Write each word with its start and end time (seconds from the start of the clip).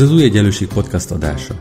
Ez 0.00 0.06
az 0.06 0.12
Új 0.12 0.22
Egyenlőség 0.22 0.68
podcast 0.68 1.10
adása. 1.10 1.54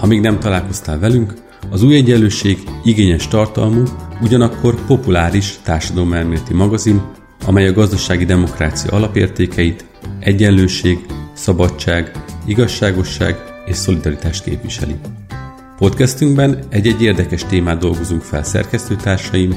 Ha 0.00 0.06
még 0.06 0.20
nem 0.20 0.38
találkoztál 0.38 0.98
velünk, 0.98 1.34
az 1.70 1.82
Új 1.82 1.94
Egyenlőség 1.94 2.58
igényes 2.84 3.28
tartalmú, 3.28 3.82
ugyanakkor 4.22 4.84
populáris 4.86 5.58
társadalomelméleti 5.62 6.54
magazin, 6.54 7.02
amely 7.46 7.68
a 7.68 7.72
gazdasági 7.72 8.24
demokrácia 8.24 8.90
alapértékeit, 8.90 9.84
egyenlőség, 10.20 11.06
szabadság, 11.32 12.24
igazságosság 12.46 13.36
és 13.66 13.76
szolidaritást 13.76 14.44
képviseli. 14.44 14.94
Podcastünkben 15.78 16.58
egy-egy 16.68 17.02
érdekes 17.02 17.44
témát 17.44 17.78
dolgozunk 17.78 18.22
fel 18.22 18.42
szerkesztőtársaim, 18.42 19.54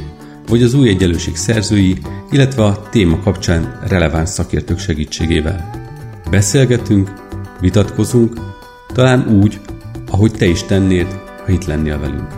vagy 0.48 0.64
az 0.64 0.74
új 0.74 0.90
egyenlőség 0.90 1.36
szerzői, 1.36 1.98
illetve 2.32 2.64
a 2.64 2.90
téma 2.90 3.20
kapcsán 3.20 3.80
releváns 3.88 4.30
szakértők 4.30 4.80
segítségével. 4.80 5.70
Beszélgetünk, 6.30 7.28
vitatkozunk, 7.62 8.34
talán 8.88 9.28
úgy, 9.28 9.60
ahogy 10.08 10.32
te 10.32 10.46
is 10.46 10.64
tennéd, 10.64 11.08
ha 11.46 11.52
itt 11.52 11.66
lennél 11.66 12.00
velünk. 12.00 12.38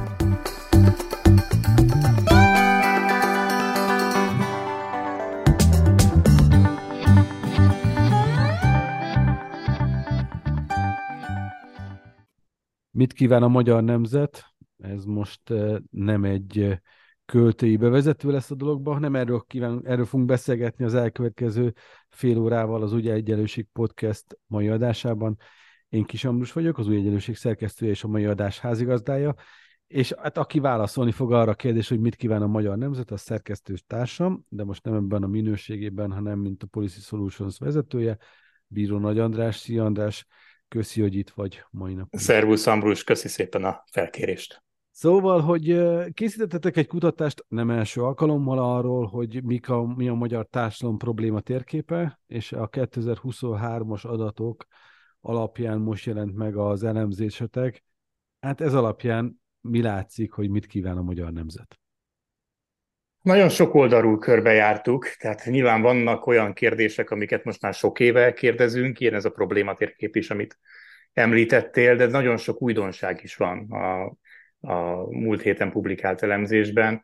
Mit 12.92 13.14
kíván 13.14 13.44
a 13.44 13.48
magyar 13.48 13.84
nemzet? 13.84 14.46
Ez 14.78 15.04
most 15.04 15.50
eh, 15.50 15.78
nem 15.92 16.24
egy 16.24 16.60
eh, 16.60 16.78
költői 17.32 17.78
bevezető 17.78 18.32
lesz 18.32 18.52
a 18.52 18.56
dologba, 18.56 18.94
hanem 18.94 19.16
erről, 19.16 19.44
kíván, 19.48 19.82
erről 19.86 20.06
fogunk 20.06 20.30
beszélgetni 20.30 20.86
az 20.86 20.94
elkövetkező 20.94 21.74
fél 22.10 22.38
órával 22.38 22.82
az 22.82 22.94
Új 22.94 23.10
Egyenlőség 23.10 23.68
Podcast 23.74 24.26
mai 24.48 24.68
adásában. 24.68 25.38
Én 25.90 26.04
Kis 26.04 26.24
Ambrus 26.24 26.52
vagyok, 26.52 26.78
az 26.78 26.88
Új 26.88 26.96
Egyenlőség 26.96 27.36
szerkesztője 27.36 27.92
és 27.92 28.04
a 28.04 28.08
mai 28.08 28.26
adás 28.26 28.60
házigazdája, 28.60 29.36
és 29.88 30.14
hát 30.18 30.38
aki 30.38 30.60
válaszolni 30.60 31.12
fog 31.12 31.34
arra 31.34 31.52
a 31.52 31.56
kérdés, 31.56 31.90
hogy 31.90 32.00
mit 32.00 32.16
kíván 32.16 32.42
a 32.42 32.48
magyar 32.48 32.78
nemzet, 32.78 33.12
az 33.12 33.22
szerkesztő 33.22 33.76
társam, 33.88 34.46
de 34.50 34.64
most 34.64 34.84
nem 34.84 34.94
ebben 34.94 35.24
a 35.24 35.28
minőségében, 35.28 36.12
hanem 36.12 36.40
mint 36.40 36.64
a 36.64 36.68
Policy 36.68 37.00
Solutions 37.00 37.58
vezetője, 37.58 38.18
Bíró 38.68 38.98
Nagy 38.98 39.20
András. 39.20 39.56
Szia 39.56 39.86
András, 39.86 40.26
köszi, 40.68 41.02
hogy 41.02 41.16
itt 41.16 41.30
vagy 41.30 41.64
mai 41.70 41.94
nap. 41.94 42.08
Szervusz 42.12 42.68
Ambrus, 42.68 43.04
köszi 43.04 43.28
szépen 43.28 43.64
a 43.64 43.84
felkérést. 43.92 44.64
Szóval, 44.92 45.42
hogy 45.42 45.80
készítettetek 46.14 46.78
egy 46.78 46.88
kutatást 46.88 47.46
nem 47.48 47.70
első 47.70 48.04
alkalommal 48.04 48.60
arról, 48.60 49.06
hogy 49.06 49.44
mik 49.44 49.70
a, 49.70 49.86
mi 49.96 50.08
a 50.08 50.14
magyar 50.14 50.46
társadalom 50.46 50.98
probléma 50.98 51.40
térképe, 51.40 52.20
és 52.28 52.52
a 52.52 52.70
2023-as 52.70 54.06
adatok 54.06 54.66
alapján 55.22 55.80
most 55.80 56.06
jelent 56.06 56.36
meg 56.36 56.56
az 56.56 56.84
elemzésetek. 56.84 57.84
Hát 58.40 58.62
ez 58.62 58.74
alapján 58.74 59.42
mi 59.62 59.82
látszik, 59.82 60.32
hogy 60.32 60.50
mit 60.50 60.66
kíván 60.66 60.98
a 60.98 61.02
magyar 61.02 61.32
nemzet? 61.32 61.80
Nagyon 63.22 63.50
sok 63.50 63.74
oldalról 63.74 64.18
körbejártuk, 64.18 65.06
tehát 65.20 65.46
nyilván 65.46 65.82
vannak 65.82 66.28
olyan 66.28 66.54
kérdések, 66.54 67.10
amiket 67.10 67.44
most 67.44 67.62
már 67.62 67.74
sok 67.74 68.00
éve 68.00 68.34
kérdezünk, 68.34 69.00
ilyen 69.00 69.14
ez 69.14 69.26
a 69.26 69.30
problématérkép 69.30 70.16
is, 70.16 70.30
amit 70.30 70.60
említettél, 71.14 71.96
de 71.96 72.06
nagyon 72.06 72.38
sok 72.38 72.62
újdonság 72.62 73.20
is 73.24 73.36
van 73.36 73.72
a 73.72 74.14
a 74.62 75.10
múlt 75.10 75.42
héten 75.42 75.72
publikált 75.72 76.24
elemzésben, 76.24 77.04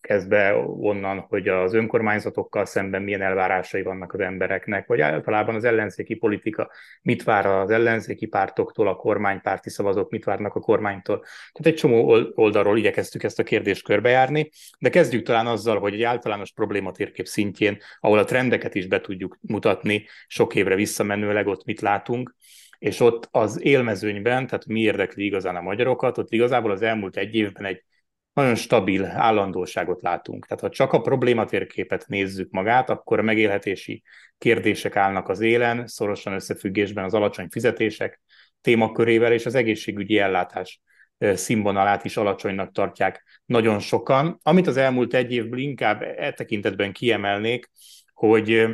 kezdve 0.00 0.54
onnan, 0.66 1.18
hogy 1.18 1.48
az 1.48 1.74
önkormányzatokkal 1.74 2.64
szemben 2.64 3.02
milyen 3.02 3.22
elvárásai 3.22 3.82
vannak 3.82 4.12
az 4.12 4.20
embereknek, 4.20 4.86
vagy 4.86 5.00
általában 5.00 5.54
az 5.54 5.64
ellenzéki 5.64 6.14
politika 6.14 6.70
mit 7.02 7.22
vár 7.22 7.46
az 7.46 7.70
ellenzéki 7.70 8.26
pártoktól, 8.26 8.88
a 8.88 8.96
kormánypárti 8.96 9.70
szavazók 9.70 10.10
mit 10.10 10.24
várnak 10.24 10.54
a 10.54 10.60
kormánytól. 10.60 11.18
Tehát 11.52 11.72
egy 11.72 11.74
csomó 11.74 12.16
oldalról 12.34 12.78
igyekeztük 12.78 13.22
ezt 13.22 13.38
a 13.38 13.42
kérdést 13.42 13.84
körbejárni, 13.84 14.50
de 14.78 14.90
kezdjük 14.90 15.22
talán 15.22 15.46
azzal, 15.46 15.78
hogy 15.78 15.94
egy 15.94 16.02
általános 16.02 16.52
problématérkép 16.52 17.26
szintjén, 17.26 17.78
ahol 18.00 18.18
a 18.18 18.24
trendeket 18.24 18.74
is 18.74 18.86
be 18.86 19.00
tudjuk 19.00 19.38
mutatni, 19.40 20.06
sok 20.26 20.54
évre 20.54 20.74
visszamenőleg 20.74 21.46
ott 21.46 21.64
mit 21.64 21.80
látunk, 21.80 22.34
és 22.78 23.00
ott 23.00 23.28
az 23.30 23.62
élmezőnyben, 23.62 24.46
tehát 24.46 24.66
mi 24.66 24.80
érdekli 24.80 25.24
igazán 25.24 25.56
a 25.56 25.60
magyarokat, 25.60 26.18
ott 26.18 26.32
igazából 26.32 26.70
az 26.70 26.82
elmúlt 26.82 27.16
egy 27.16 27.34
évben 27.34 27.64
egy 27.64 27.84
nagyon 28.32 28.54
stabil 28.54 29.04
állandóságot 29.04 30.02
látunk. 30.02 30.46
Tehát 30.46 30.62
ha 30.62 30.68
csak 30.68 30.92
a 30.92 31.00
problématérképet 31.00 32.06
nézzük 32.06 32.50
magát, 32.50 32.90
akkor 32.90 33.18
a 33.18 33.22
megélhetési 33.22 34.02
kérdések 34.38 34.96
állnak 34.96 35.28
az 35.28 35.40
élen, 35.40 35.86
szorosan 35.86 36.32
összefüggésben 36.32 37.04
az 37.04 37.14
alacsony 37.14 37.48
fizetések 37.50 38.20
témakörével, 38.60 39.32
és 39.32 39.46
az 39.46 39.54
egészségügyi 39.54 40.18
ellátás 40.18 40.82
színvonalát 41.18 42.04
is 42.04 42.16
alacsonynak 42.16 42.72
tartják 42.72 43.40
nagyon 43.44 43.78
sokan. 43.78 44.38
Amit 44.42 44.66
az 44.66 44.76
elmúlt 44.76 45.14
egy 45.14 45.32
évből 45.32 45.58
inkább 45.58 46.02
e 46.02 46.32
tekintetben 46.32 46.92
kiemelnék, 46.92 47.70
hogy, 48.12 48.66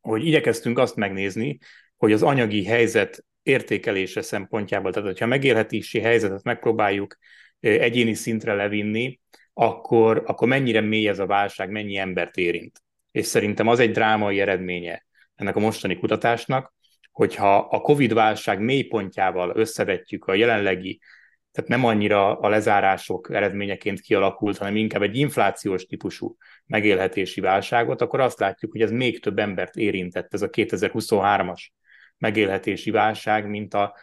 hogy 0.00 0.26
igyekeztünk 0.26 0.78
azt 0.78 0.96
megnézni, 0.96 1.58
hogy 1.96 2.12
az 2.12 2.22
anyagi 2.22 2.64
helyzet 2.64 3.24
értékelése 3.42 4.22
szempontjából, 4.22 4.92
tehát 4.92 5.08
hogyha 5.08 5.26
megélhetési 5.26 6.00
helyzetet 6.00 6.42
megpróbáljuk 6.42 7.16
egyéni 7.60 8.14
szintre 8.14 8.54
levinni, 8.54 9.20
akkor, 9.52 10.22
akkor 10.26 10.48
mennyire 10.48 10.80
mély 10.80 11.08
ez 11.08 11.18
a 11.18 11.26
válság, 11.26 11.70
mennyi 11.70 11.96
embert 11.96 12.36
érint. 12.36 12.82
És 13.10 13.26
szerintem 13.26 13.68
az 13.68 13.78
egy 13.78 13.90
drámai 13.90 14.40
eredménye 14.40 15.06
ennek 15.34 15.56
a 15.56 15.60
mostani 15.60 15.98
kutatásnak, 15.98 16.74
hogyha 17.12 17.56
a 17.56 17.80
Covid-válság 17.80 18.60
mélypontjával 18.60 19.52
összevetjük 19.54 20.24
a 20.24 20.34
jelenlegi, 20.34 21.00
tehát 21.52 21.70
nem 21.70 21.84
annyira 21.84 22.38
a 22.38 22.48
lezárások 22.48 23.30
eredményeként 23.32 24.00
kialakult, 24.00 24.58
hanem 24.58 24.76
inkább 24.76 25.02
egy 25.02 25.16
inflációs 25.16 25.84
típusú 25.86 26.36
megélhetési 26.66 27.40
válságot, 27.40 28.00
akkor 28.00 28.20
azt 28.20 28.38
látjuk, 28.38 28.72
hogy 28.72 28.80
ez 28.80 28.90
még 28.90 29.20
több 29.20 29.38
embert 29.38 29.76
érintett, 29.76 30.34
ez 30.34 30.42
a 30.42 30.50
2023-as 30.50 31.66
megélhetési 32.24 32.90
válság, 32.90 33.48
mint 33.48 33.74
a 33.74 33.96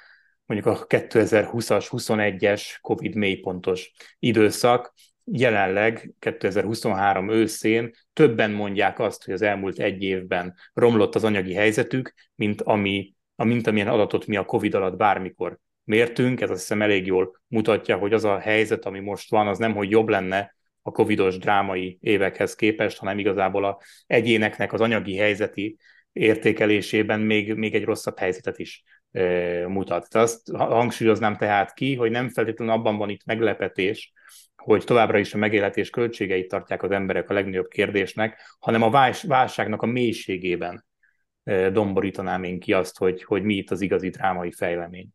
mondjuk 0.45 0.75
a 0.75 0.87
2020-as, 0.87 1.87
21-es 1.89 2.63
COVID 2.81 3.15
mélypontos 3.15 3.91
időszak. 4.19 4.93
Jelenleg 5.23 6.13
2023 6.19 7.29
őszén 7.29 7.91
többen 8.13 8.51
mondják 8.51 8.99
azt, 8.99 9.23
hogy 9.25 9.33
az 9.33 9.41
elmúlt 9.41 9.79
egy 9.79 10.03
évben 10.03 10.55
romlott 10.73 11.15
az 11.15 11.23
anyagi 11.23 11.53
helyzetük, 11.53 12.13
mint, 12.35 12.61
ami, 12.61 13.13
mint 13.35 13.67
amilyen 13.67 13.87
adatot 13.87 14.25
mi 14.25 14.35
a 14.35 14.45
COVID 14.45 14.73
alatt 14.73 14.97
bármikor 14.97 15.59
mértünk. 15.83 16.41
Ez 16.41 16.49
azt 16.49 16.59
hiszem 16.59 16.81
elég 16.81 17.05
jól 17.05 17.41
mutatja, 17.47 17.97
hogy 17.97 18.13
az 18.13 18.23
a 18.23 18.39
helyzet, 18.39 18.85
ami 18.85 18.99
most 18.99 19.29
van, 19.29 19.47
az 19.47 19.57
nem, 19.57 19.73
hogy 19.73 19.89
jobb 19.89 20.09
lenne 20.09 20.55
a 20.81 20.91
covidos 20.91 21.37
drámai 21.37 21.97
évekhez 22.01 22.55
képest, 22.55 22.97
hanem 22.97 23.19
igazából 23.19 23.65
a 23.65 23.81
egyéneknek 24.07 24.73
az 24.73 24.81
anyagi 24.81 25.15
helyzeti 25.15 25.77
értékelésében 26.11 27.19
még, 27.19 27.53
még 27.53 27.75
egy 27.75 27.83
rosszabb 27.83 28.17
helyzetet 28.17 28.59
is 28.59 28.83
e, 29.11 29.67
mutat. 29.67 30.07
De 30.11 30.19
azt 30.19 30.51
hangsúlyoznám 30.51 31.37
tehát 31.37 31.73
ki, 31.73 31.95
hogy 31.95 32.11
nem 32.11 32.29
feltétlenül 32.29 32.73
abban 32.73 32.97
van 32.97 33.09
itt 33.09 33.25
meglepetés, 33.25 34.13
hogy 34.55 34.83
továbbra 34.83 35.17
is 35.17 35.33
a 35.33 35.37
megélhetés 35.37 35.89
költségeit 35.89 36.47
tartják 36.47 36.83
az 36.83 36.91
emberek 36.91 37.29
a 37.29 37.33
legnagyobb 37.33 37.67
kérdésnek, 37.67 38.55
hanem 38.59 38.81
a 38.81 38.89
válságnak 39.27 39.81
a 39.81 39.85
mélységében 39.85 40.85
domborítanám 41.71 42.43
én 42.43 42.59
ki 42.59 42.73
azt, 42.73 42.97
hogy, 42.97 43.23
hogy 43.23 43.43
mi 43.43 43.55
itt 43.55 43.71
az 43.71 43.81
igazi 43.81 44.09
drámai 44.09 44.51
fejlemény. 44.51 45.09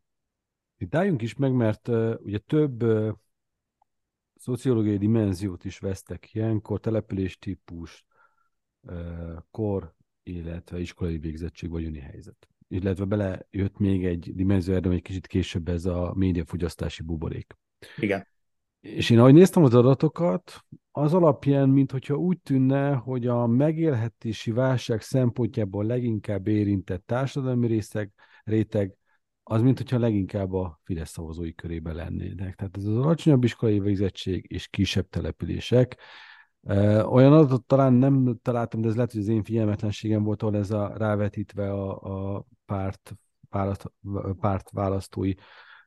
Itt 0.77 0.95
álljunk 0.95 1.21
is 1.21 1.35
meg, 1.35 1.51
mert 1.51 1.87
uh, 1.87 2.15
ugye 2.19 2.37
több 2.37 2.83
uh, 2.83 3.13
szociológiai 4.35 4.97
dimenziót 4.97 5.65
is 5.65 5.79
vesztek 5.79 6.33
ilyenkor, 6.33 6.79
településtípus, 6.79 8.05
uh, 8.81 9.37
kor, 9.51 9.95
illetve 10.27 10.79
iskolai 10.79 11.17
végzettség, 11.17 11.69
vagyoni 11.69 11.99
helyzet. 11.99 12.47
Illetve 12.67 13.05
belejött 13.05 13.77
még 13.77 14.05
egy 14.05 14.35
dimenzió, 14.35 14.73
erre 14.73 14.89
egy 14.89 15.01
kicsit 15.01 15.27
később 15.27 15.67
ez 15.67 15.85
a 15.85 16.13
médiafogyasztási 16.15 17.03
buborék. 17.03 17.57
Igen. 17.97 18.27
És 18.79 19.09
én 19.09 19.19
ahogy 19.19 19.33
néztem 19.33 19.63
az 19.63 19.73
adatokat, 19.73 20.65
az 20.91 21.13
alapján, 21.13 21.69
mintha 21.69 22.15
úgy 22.15 22.39
tűnne, 22.39 22.93
hogy 22.93 23.27
a 23.27 23.47
megélhetési 23.47 24.51
válság 24.51 25.01
szempontjából 25.01 25.85
leginkább 25.85 26.47
érintett 26.47 27.05
társadalmi 27.05 27.67
részeg, 27.67 28.11
réteg, 28.43 28.97
az 29.43 29.61
mint 29.61 29.77
hogyha 29.77 29.99
leginkább 29.99 30.53
a 30.53 30.79
Fidesz 30.83 31.09
szavazói 31.09 31.53
körében 31.53 31.95
lennének. 31.95 32.55
Tehát 32.55 32.77
ez 32.77 32.85
az 32.85 32.97
alacsonyabb 32.97 33.43
iskolai 33.43 33.79
végzettség 33.79 34.45
és 34.49 34.67
kisebb 34.67 35.09
települések, 35.09 35.97
olyan 37.09 37.33
adatot 37.33 37.65
talán 37.65 37.93
nem 37.93 38.39
találtam, 38.41 38.81
de 38.81 38.87
ez 38.87 38.95
lehet, 38.95 39.11
hogy 39.11 39.21
az 39.21 39.27
én 39.27 39.43
figyelmetlenségem 39.43 40.23
volt, 40.23 40.41
ahol 40.41 40.55
ez 40.55 40.71
a 40.71 40.93
rávetítve 40.97 41.71
a, 41.71 42.35
a 42.35 42.45
párt, 42.65 43.17
választ, 43.49 43.91
párt 44.39 44.69
választói 44.71 45.33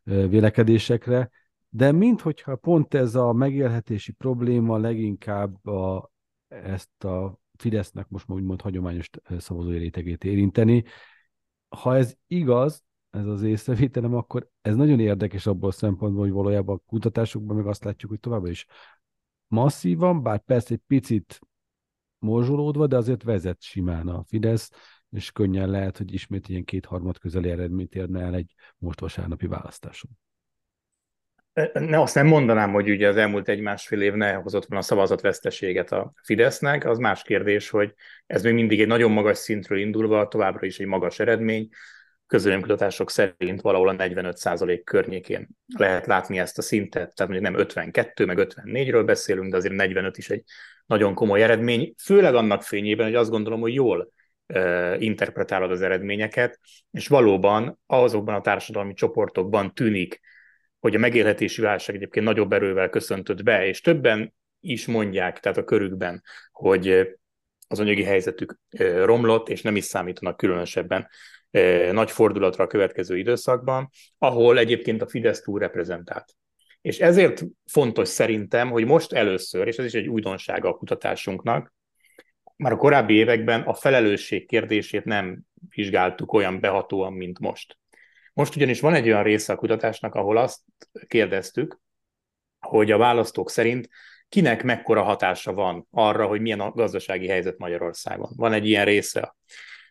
vélekedésekre, 0.03 1.31
de 1.69 1.93
minthogyha 1.93 2.57
pont 2.57 2.95
ez 2.95 3.15
a 3.15 3.33
megélhetési 3.33 4.13
probléma 4.13 4.79
leginkább 4.79 5.67
a, 5.67 6.11
ezt 6.49 7.05
a 7.05 7.39
Fidesznek 7.57 8.09
most 8.09 8.31
úgymond 8.31 8.61
hagyományos 8.61 9.11
szavazói 9.39 9.79
rétegét 9.79 10.25
érinteni. 10.25 10.85
Ha 11.69 11.97
ez 11.97 12.17
igaz, 12.27 12.85
ez 13.11 13.27
az 13.27 13.43
észrevételem, 13.43 14.15
akkor 14.15 14.49
ez 14.61 14.77
nagyon 14.77 15.01
érdekes 15.01 15.47
abból 15.47 15.69
a 15.69 15.73
szempontból, 15.73 16.23
hogy 16.23 16.33
valójában 16.33 16.77
a 16.77 16.83
kutatásokban 16.87 17.57
meg 17.57 17.67
azt 17.67 17.85
látjuk, 17.85 18.11
hogy 18.11 18.21
továbbra 18.21 18.51
is 18.51 18.67
masszívan, 19.51 20.23
bár 20.23 20.39
persze 20.39 20.75
egy 20.75 20.83
picit 20.87 21.41
morzsolódva, 22.19 22.87
de 22.87 22.97
azért 22.97 23.23
vezet 23.23 23.63
simán 23.63 24.09
a 24.09 24.25
Fidesz, 24.29 24.71
és 25.11 25.33
könnyen 25.33 25.71
lehet, 25.71 25.97
hogy 25.97 26.13
ismét 26.13 26.49
ilyen 26.49 26.65
kétharmad 26.65 27.19
közeli 27.19 27.51
eredményt 27.51 27.95
érne 27.95 28.21
el 28.21 28.35
egy 28.35 28.55
most 28.79 29.01
vasárnapi 29.01 29.47
választáson. 29.47 30.11
Ne, 31.73 32.01
azt 32.01 32.15
nem 32.15 32.27
mondanám, 32.27 32.73
hogy 32.73 32.91
ugye 32.91 33.09
az 33.09 33.17
elmúlt 33.17 33.49
egy-másfél 33.49 34.01
év 34.01 34.13
ne 34.13 34.33
hozott 34.33 34.67
volna 34.67 34.85
szavazatveszteséget 34.85 35.93
a 35.93 36.13
Fidesznek, 36.23 36.85
az 36.85 36.99
más 36.99 37.23
kérdés, 37.23 37.71
hogy 37.71 37.95
ez 38.27 38.43
még 38.43 38.55
mindig 38.55 38.81
egy 38.81 38.87
nagyon 38.87 39.11
magas 39.11 39.39
szintről 39.39 39.79
indulva, 39.79 40.29
továbbra 40.29 40.67
is 40.67 40.79
egy 40.79 40.87
magas 40.87 41.19
eredmény, 41.19 41.69
közönkutatások 42.31 43.11
szerint 43.11 43.61
valahol 43.61 43.89
a 43.89 43.95
45% 43.97 44.81
környékén 44.85 45.49
lehet 45.77 46.07
látni 46.07 46.39
ezt 46.39 46.59
a 46.59 46.63
szintet, 46.63 47.15
tehát 47.15 47.33
mondjuk 47.33 47.43
nem 47.43 47.61
52, 47.61 48.25
meg 48.25 48.39
54-ről 48.41 49.03
beszélünk, 49.07 49.51
de 49.51 49.57
azért 49.57 49.75
45 49.75 50.19
is 50.19 50.31
egy 50.31 50.43
nagyon 50.87 51.15
komoly 51.15 51.43
eredmény, 51.43 51.95
főleg 52.03 52.35
annak 52.35 52.63
fényében, 52.63 53.07
hogy 53.07 53.15
azt 53.15 53.31
gondolom, 53.31 53.61
hogy 53.61 53.75
jól 53.75 54.13
interpretálod 54.99 55.71
az 55.71 55.83
eredményeket, 55.83 56.61
és 56.91 57.09
valóban 57.09 57.81
azokban 57.87 58.35
a 58.35 58.41
társadalmi 58.41 58.95
csoportokban 58.95 59.75
tűnik, 59.75 60.21
hogy 60.79 60.95
a 60.95 60.99
megélhetési 60.99 61.61
válság 61.61 61.97
egyébként 61.97 62.27
nagyobb 62.27 62.53
erővel 62.53 62.89
köszöntött 62.89 63.43
be, 63.43 63.67
és 63.67 63.81
többen 63.81 64.35
is 64.61 64.87
mondják, 64.87 65.41
tehát 65.41 65.59
a 65.59 65.65
körükben, 65.65 66.23
hogy 66.53 67.09
az 67.69 67.81
anyagi 67.81 68.03
helyzetük 68.03 68.59
romlott, 69.05 69.49
és 69.49 69.63
nem 69.63 69.77
is 69.77 69.85
számítanak 69.85 70.37
különösebben 70.37 71.09
nagy 71.93 72.11
fordulatra 72.11 72.65
a 72.65 72.67
következő 72.67 73.19
időszakban, 73.19 73.91
ahol 74.19 74.59
egyébként 74.59 75.03
a 75.03 75.09
Fidesz 75.09 75.41
túl 75.41 75.59
reprezentált. 75.59 76.35
És 76.81 76.99
ezért 76.99 77.43
fontos 77.67 78.09
szerintem, 78.09 78.71
hogy 78.71 78.85
most 78.85 79.13
először, 79.13 79.67
és 79.67 79.77
ez 79.77 79.85
is 79.85 79.95
egy 79.95 80.09
újdonsága 80.09 80.69
a 80.69 80.75
kutatásunknak, 80.75 81.75
már 82.57 82.73
a 82.73 82.77
korábbi 82.77 83.15
években 83.15 83.61
a 83.61 83.75
felelősség 83.75 84.47
kérdését 84.47 85.05
nem 85.05 85.41
vizsgáltuk 85.69 86.33
olyan 86.33 86.61
behatóan, 86.61 87.13
mint 87.13 87.39
most. 87.39 87.79
Most 88.33 88.57
ugyanis 88.57 88.81
van 88.81 88.95
egy 88.95 89.07
olyan 89.07 89.23
része 89.23 89.53
a 89.53 89.57
kutatásnak, 89.57 90.15
ahol 90.15 90.37
azt 90.37 90.61
kérdeztük, 91.07 91.79
hogy 92.59 92.91
a 92.91 92.99
választók 92.99 93.51
szerint 93.51 93.89
kinek 94.29 94.63
mekkora 94.63 95.03
hatása 95.03 95.53
van 95.53 95.87
arra, 95.91 96.27
hogy 96.27 96.41
milyen 96.41 96.61
a 96.61 96.71
gazdasági 96.71 97.29
helyzet 97.29 97.59
Magyarországon. 97.59 98.31
Van 98.37 98.53
egy 98.53 98.67
ilyen 98.67 98.85
része 98.85 99.37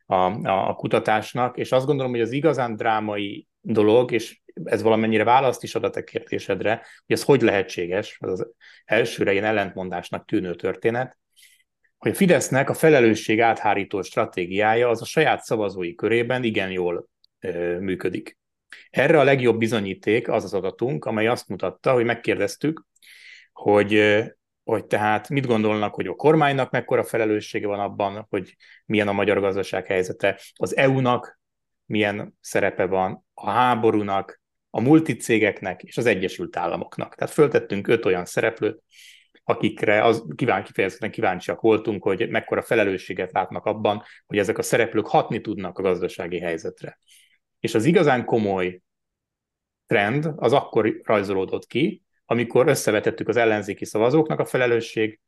a, 0.10 0.48
a, 0.48 0.70
a 0.70 0.74
kutatásnak, 0.74 1.58
és 1.58 1.72
azt 1.72 1.86
gondolom, 1.86 2.12
hogy 2.12 2.22
az 2.22 2.32
igazán 2.32 2.76
drámai 2.76 3.48
dolog, 3.62 4.12
és 4.12 4.40
ez 4.64 4.82
valamennyire 4.82 5.24
választ 5.24 5.64
is 5.64 5.76
ad 5.76 5.84
a 5.84 6.04
kérdésedre, 6.04 6.74
hogy 7.06 7.16
ez 7.16 7.24
hogy 7.24 7.42
lehetséges, 7.42 8.18
az, 8.20 8.30
az 8.30 8.48
elsőre 8.86 9.32
ilyen 9.32 9.44
ellentmondásnak 9.44 10.26
tűnő 10.26 10.56
történet, 10.56 11.18
hogy 11.98 12.12
a 12.12 12.16
Fidesznek 12.16 12.70
a 12.70 12.74
felelősség 12.74 13.42
áthárító 13.42 14.02
stratégiája 14.02 14.90
az 14.90 15.02
a 15.02 15.06
saját 15.06 15.44
szavazói 15.44 15.96
körében 15.96 16.44
igen 16.44 16.72
jól 16.72 17.10
ö, 17.40 17.80
működik. 17.80 18.38
Erre 18.90 19.20
a 19.20 19.24
legjobb 19.24 19.58
bizonyíték 19.58 20.30
az 20.30 20.44
az 20.44 20.54
adatunk, 20.54 21.06
amely 21.06 21.28
azt 21.28 21.48
mutatta, 21.48 21.94
hogy 21.94 22.06
megkérdeztük, 22.06 22.86
hogy 23.52 23.94
hogy 24.70 24.86
tehát 24.86 25.30
mit 25.30 25.46
gondolnak, 25.46 25.94
hogy 25.94 26.08
a 26.08 26.16
kormánynak 26.16 26.72
mekkora 26.72 27.04
felelőssége 27.04 27.68
van 27.68 27.80
abban, 27.80 28.26
hogy 28.30 28.56
milyen 28.86 29.08
a 29.08 29.12
magyar 29.12 29.40
gazdaság 29.40 29.86
helyzete, 29.86 30.40
az 30.56 30.76
EU-nak 30.78 31.40
milyen 31.86 32.38
szerepe 32.42 32.86
van, 32.86 33.26
a 33.34 33.50
háborúnak, 33.50 34.42
a 34.70 34.82
multicégeknek 34.82 35.84
és 35.84 35.98
az 35.98 36.06
Egyesült 36.06 36.58
Államoknak. 36.58 37.16
Tehát 37.16 37.34
föltettünk 37.34 37.88
öt 37.88 38.06
olyan 38.06 38.26
szereplőt, 38.26 38.84
akikre 39.44 40.04
az 40.04 40.24
kíván, 40.36 40.64
kifejezetten 40.64 41.12
kíváncsiak 41.12 41.62
voltunk, 41.62 42.04
hogy 42.04 42.30
mekkora 42.30 42.62
felelősséget 42.62 43.32
látnak 43.32 43.66
abban, 43.66 44.04
hogy 44.26 44.38
ezek 44.38 44.58
a 44.58 44.62
szereplők 44.62 45.08
hatni 45.08 45.42
tudnak 45.42 45.78
a 45.78 45.82
gazdasági 45.82 46.40
helyzetre. 46.40 47.00
És 47.60 47.76
az 47.76 47.86
igazán 47.86 48.26
komoly 48.26 48.82
trend 49.86 50.30
az 50.36 50.54
akkor 50.54 51.02
rajzolódott 51.04 51.66
ki, 51.66 52.04
amikor 52.32 52.68
összevetettük 52.68 53.28
az 53.28 53.38
ellenzéki 53.38 53.86
szavazóknak 53.86 54.40
a 54.40 54.46
felelősség 54.46 55.20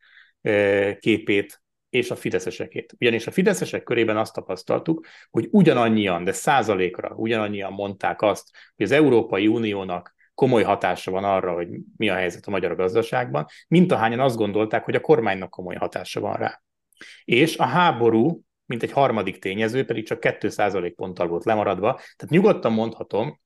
képét 1.00 1.62
és 1.90 2.12
a 2.12 2.16
fideszesekét. 2.16 2.96
Ugyanis 3.00 3.28
a 3.28 3.32
fideszesek 3.32 3.84
körében 3.84 4.18
azt 4.18 4.34
tapasztaltuk, 4.34 5.06
hogy 5.30 5.48
ugyanannyian, 5.52 6.24
de 6.24 6.32
százalékra 6.32 7.14
ugyanannyian 7.16 7.74
mondták 7.74 8.22
azt, 8.22 8.50
hogy 8.76 8.86
az 8.86 8.92
Európai 8.92 9.48
Uniónak 9.48 10.16
komoly 10.34 10.64
hatása 10.64 11.12
van 11.12 11.24
arra, 11.24 11.54
hogy 11.54 11.68
mi 11.98 12.10
a 12.10 12.16
helyzet 12.16 12.46
a 12.46 12.52
magyar 12.52 12.76
gazdaságban, 12.76 13.46
mint 13.68 13.92
ahányan 13.92 14.20
azt 14.20 14.38
gondolták, 14.38 14.84
hogy 14.84 14.96
a 14.96 15.02
kormánynak 15.02 15.50
komoly 15.50 15.76
hatása 15.76 16.20
van 16.20 16.36
rá. 16.36 16.62
És 17.24 17.58
a 17.58 17.66
háború, 17.66 18.42
mint 18.66 18.84
egy 18.84 18.92
harmadik 18.92 19.40
tényező, 19.40 19.86
pedig 19.86 20.06
csak 20.06 20.20
2% 20.22 20.94
ponttal 20.96 21.28
volt 21.28 21.46
lemaradva, 21.46 21.94
tehát 21.94 22.30
nyugodtan 22.30 22.74
mondhatom, 22.74 23.40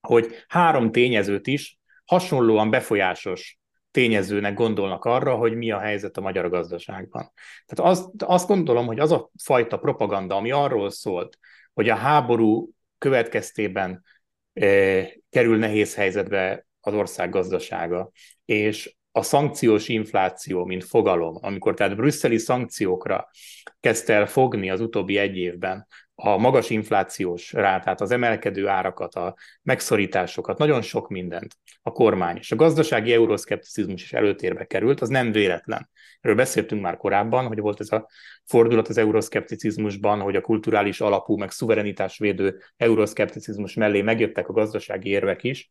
hogy 0.00 0.44
három 0.48 0.90
tényezőt 0.90 1.46
is 1.46 1.80
hasonlóan 2.12 2.70
befolyásos 2.70 3.58
tényezőnek 3.90 4.54
gondolnak 4.54 5.04
arra, 5.04 5.34
hogy 5.34 5.54
mi 5.54 5.70
a 5.70 5.78
helyzet 5.78 6.16
a 6.16 6.20
magyar 6.20 6.48
gazdaságban. 6.48 7.32
Tehát 7.66 7.92
azt, 7.92 8.08
azt 8.18 8.46
gondolom, 8.46 8.86
hogy 8.86 8.98
az 8.98 9.12
a 9.12 9.30
fajta 9.42 9.78
propaganda, 9.78 10.34
ami 10.34 10.50
arról 10.50 10.90
szólt, 10.90 11.38
hogy 11.72 11.88
a 11.88 11.94
háború 11.94 12.70
következtében 12.98 14.04
e, 14.52 14.66
kerül 15.30 15.58
nehéz 15.58 15.94
helyzetbe 15.94 16.66
az 16.80 16.94
ország 16.94 17.30
gazdasága, 17.30 18.10
és 18.44 18.96
a 19.12 19.22
szankciós 19.22 19.88
infláció, 19.88 20.64
mint 20.64 20.84
fogalom, 20.84 21.38
amikor 21.40 21.74
tehát 21.74 21.96
brüsszeli 21.96 22.38
szankciókra 22.38 23.28
kezdte 23.80 24.14
el 24.14 24.26
fogni 24.26 24.70
az 24.70 24.80
utóbbi 24.80 25.16
egy 25.16 25.36
évben 25.36 25.86
a 26.24 26.36
magas 26.36 26.70
inflációs 26.70 27.52
rátát, 27.52 28.00
az 28.00 28.10
emelkedő 28.10 28.68
árakat, 28.68 29.14
a 29.14 29.36
megszorításokat, 29.62 30.58
nagyon 30.58 30.82
sok 30.82 31.08
mindent 31.08 31.56
a 31.82 31.92
kormány. 31.92 32.36
És 32.36 32.52
a 32.52 32.56
gazdasági 32.56 33.12
euroszkepticizmus 33.12 34.02
is 34.02 34.12
előtérbe 34.12 34.64
került, 34.64 35.00
az 35.00 35.08
nem 35.08 35.32
véletlen. 35.32 35.90
Erről 36.20 36.36
beszéltünk 36.36 36.82
már 36.82 36.96
korábban, 36.96 37.46
hogy 37.46 37.58
volt 37.58 37.80
ez 37.80 37.92
a 37.92 38.08
fordulat 38.44 38.88
az 38.88 38.98
euroszkepticizmusban, 38.98 40.20
hogy 40.20 40.36
a 40.36 40.40
kulturális 40.40 41.00
alapú, 41.00 41.36
meg 41.36 41.50
szuverenitásvédő 41.50 42.62
euroszkepticizmus 42.76 43.74
mellé 43.74 44.02
megjöttek 44.02 44.48
a 44.48 44.52
gazdasági 44.52 45.08
érvek 45.08 45.42
is, 45.42 45.70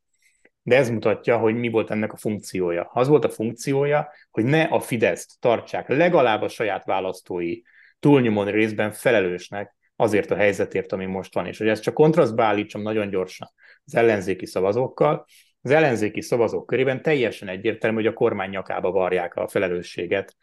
de 0.63 0.75
ez 0.75 0.89
mutatja, 0.89 1.38
hogy 1.38 1.55
mi 1.55 1.70
volt 1.70 1.91
ennek 1.91 2.13
a 2.13 2.17
funkciója. 2.17 2.89
Az 2.93 3.08
volt 3.08 3.25
a 3.25 3.29
funkciója, 3.29 4.10
hogy 4.31 4.43
ne 4.43 4.63
a 4.63 4.79
Fideszt 4.79 5.39
tartsák 5.39 5.88
legalább 5.88 6.41
a 6.41 6.48
saját 6.48 6.86
választói 6.86 7.62
túlnyomó 8.00 8.43
részben 8.43 8.91
felelősnek 8.91 9.79
azért 10.01 10.31
a 10.31 10.36
helyzetért, 10.36 10.91
ami 10.91 11.05
most 11.05 11.34
van. 11.34 11.46
És 11.46 11.58
hogy 11.58 11.67
ezt 11.67 11.81
csak 11.81 11.93
kontrasztba 11.93 12.43
állítsam 12.43 12.81
nagyon 12.81 13.10
gyorsan 13.10 13.51
az 13.86 13.96
ellenzéki 13.96 14.46
szavazókkal, 14.46 15.25
az 15.62 15.72
ellenzéki 15.72 16.22
szavazók 16.22 16.65
körében 16.65 17.01
teljesen 17.01 17.48
egyértelmű, 17.48 17.96
hogy 17.96 18.08
a 18.08 18.13
kormány 18.13 18.50
nyakába 18.50 18.91
varják 18.91 19.36
a 19.36 19.48
felelősséget 19.48 20.36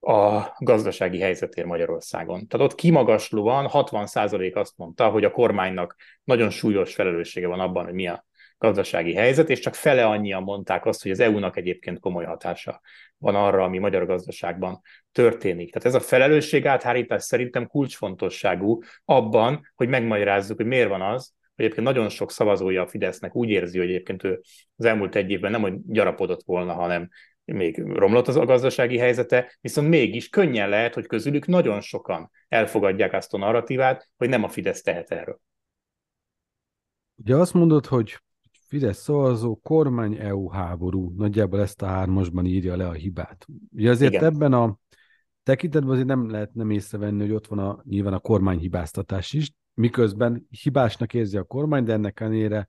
a 0.00 0.42
gazdasági 0.58 1.20
helyzetért 1.20 1.66
Magyarországon. 1.66 2.46
Tehát 2.46 2.66
ott 2.66 2.74
kimagaslóan 2.74 3.68
60% 3.72 4.54
azt 4.54 4.76
mondta, 4.76 5.08
hogy 5.08 5.24
a 5.24 5.30
kormánynak 5.30 5.96
nagyon 6.24 6.50
súlyos 6.50 6.94
felelőssége 6.94 7.46
van 7.46 7.60
abban, 7.60 7.84
hogy 7.84 7.94
mi 7.94 8.06
a 8.06 8.24
gazdasági 8.64 9.14
helyzet, 9.14 9.50
és 9.50 9.58
csak 9.58 9.74
fele 9.74 10.06
annyian 10.06 10.42
mondták 10.42 10.86
azt, 10.86 11.02
hogy 11.02 11.10
az 11.10 11.20
EU-nak 11.20 11.56
egyébként 11.56 12.00
komoly 12.00 12.24
hatása 12.24 12.80
van 13.18 13.34
arra, 13.34 13.64
ami 13.64 13.78
magyar 13.78 14.06
gazdaságban 14.06 14.80
történik. 15.12 15.72
Tehát 15.72 15.88
ez 15.88 16.02
a 16.02 16.06
felelősség 16.06 16.66
áthárítás 16.66 17.22
szerintem 17.22 17.66
kulcsfontosságú 17.66 18.82
abban, 19.04 19.72
hogy 19.74 19.88
megmagyarázzuk, 19.88 20.56
hogy 20.56 20.66
miért 20.66 20.88
van 20.88 21.02
az, 21.02 21.32
hogy 21.54 21.64
egyébként 21.64 21.86
nagyon 21.86 22.08
sok 22.08 22.30
szavazója 22.30 22.82
a 22.82 22.86
Fidesznek 22.86 23.34
úgy 23.34 23.48
érzi, 23.48 23.78
hogy 23.78 23.88
egyébként 23.88 24.24
ő 24.24 24.40
az 24.76 24.84
elmúlt 24.84 25.14
egy 25.14 25.30
évben 25.30 25.50
nem, 25.50 25.60
hogy 25.60 25.74
gyarapodott 25.86 26.42
volna, 26.44 26.72
hanem 26.72 27.08
még 27.44 27.82
romlott 27.82 28.28
az 28.28 28.36
a 28.36 28.44
gazdasági 28.44 28.98
helyzete, 28.98 29.56
viszont 29.60 29.88
mégis 29.88 30.28
könnyen 30.28 30.68
lehet, 30.68 30.94
hogy 30.94 31.06
közülük 31.06 31.46
nagyon 31.46 31.80
sokan 31.80 32.30
elfogadják 32.48 33.12
azt 33.12 33.34
a 33.34 33.38
narratívát, 33.38 34.08
hogy 34.16 34.28
nem 34.28 34.44
a 34.44 34.48
Fidesz 34.48 34.82
tehet 34.82 35.10
erről. 35.10 35.40
Ugye 37.16 37.36
azt 37.36 37.54
mondod, 37.54 37.86
hogy 37.86 38.18
Fidesz 38.66 38.98
szavazó, 38.98 39.56
kormány 39.56 40.14
EU 40.14 40.48
háború. 40.48 41.12
Nagyjából 41.16 41.60
ezt 41.60 41.82
a 41.82 41.86
hármasban 41.86 42.46
írja 42.46 42.76
le 42.76 42.88
a 42.88 42.92
hibát. 42.92 43.46
Ugye 43.72 43.90
azért 43.90 44.12
Igen. 44.12 44.24
ebben 44.24 44.52
a 44.52 44.78
tekintetben 45.42 45.92
azért 45.92 46.06
nem 46.06 46.30
lehet 46.30 46.54
nem 46.54 46.70
észrevenni, 46.70 47.20
hogy 47.20 47.32
ott 47.32 47.46
van 47.46 47.58
a, 47.58 47.82
nyilván 47.84 48.12
a 48.12 48.18
kormány 48.18 48.58
hibáztatás 48.58 49.32
is, 49.32 49.52
miközben 49.74 50.46
hibásnak 50.62 51.14
érzi 51.14 51.36
a 51.36 51.42
kormány, 51.42 51.84
de 51.84 51.92
ennek 51.92 52.20
ellenére, 52.20 52.66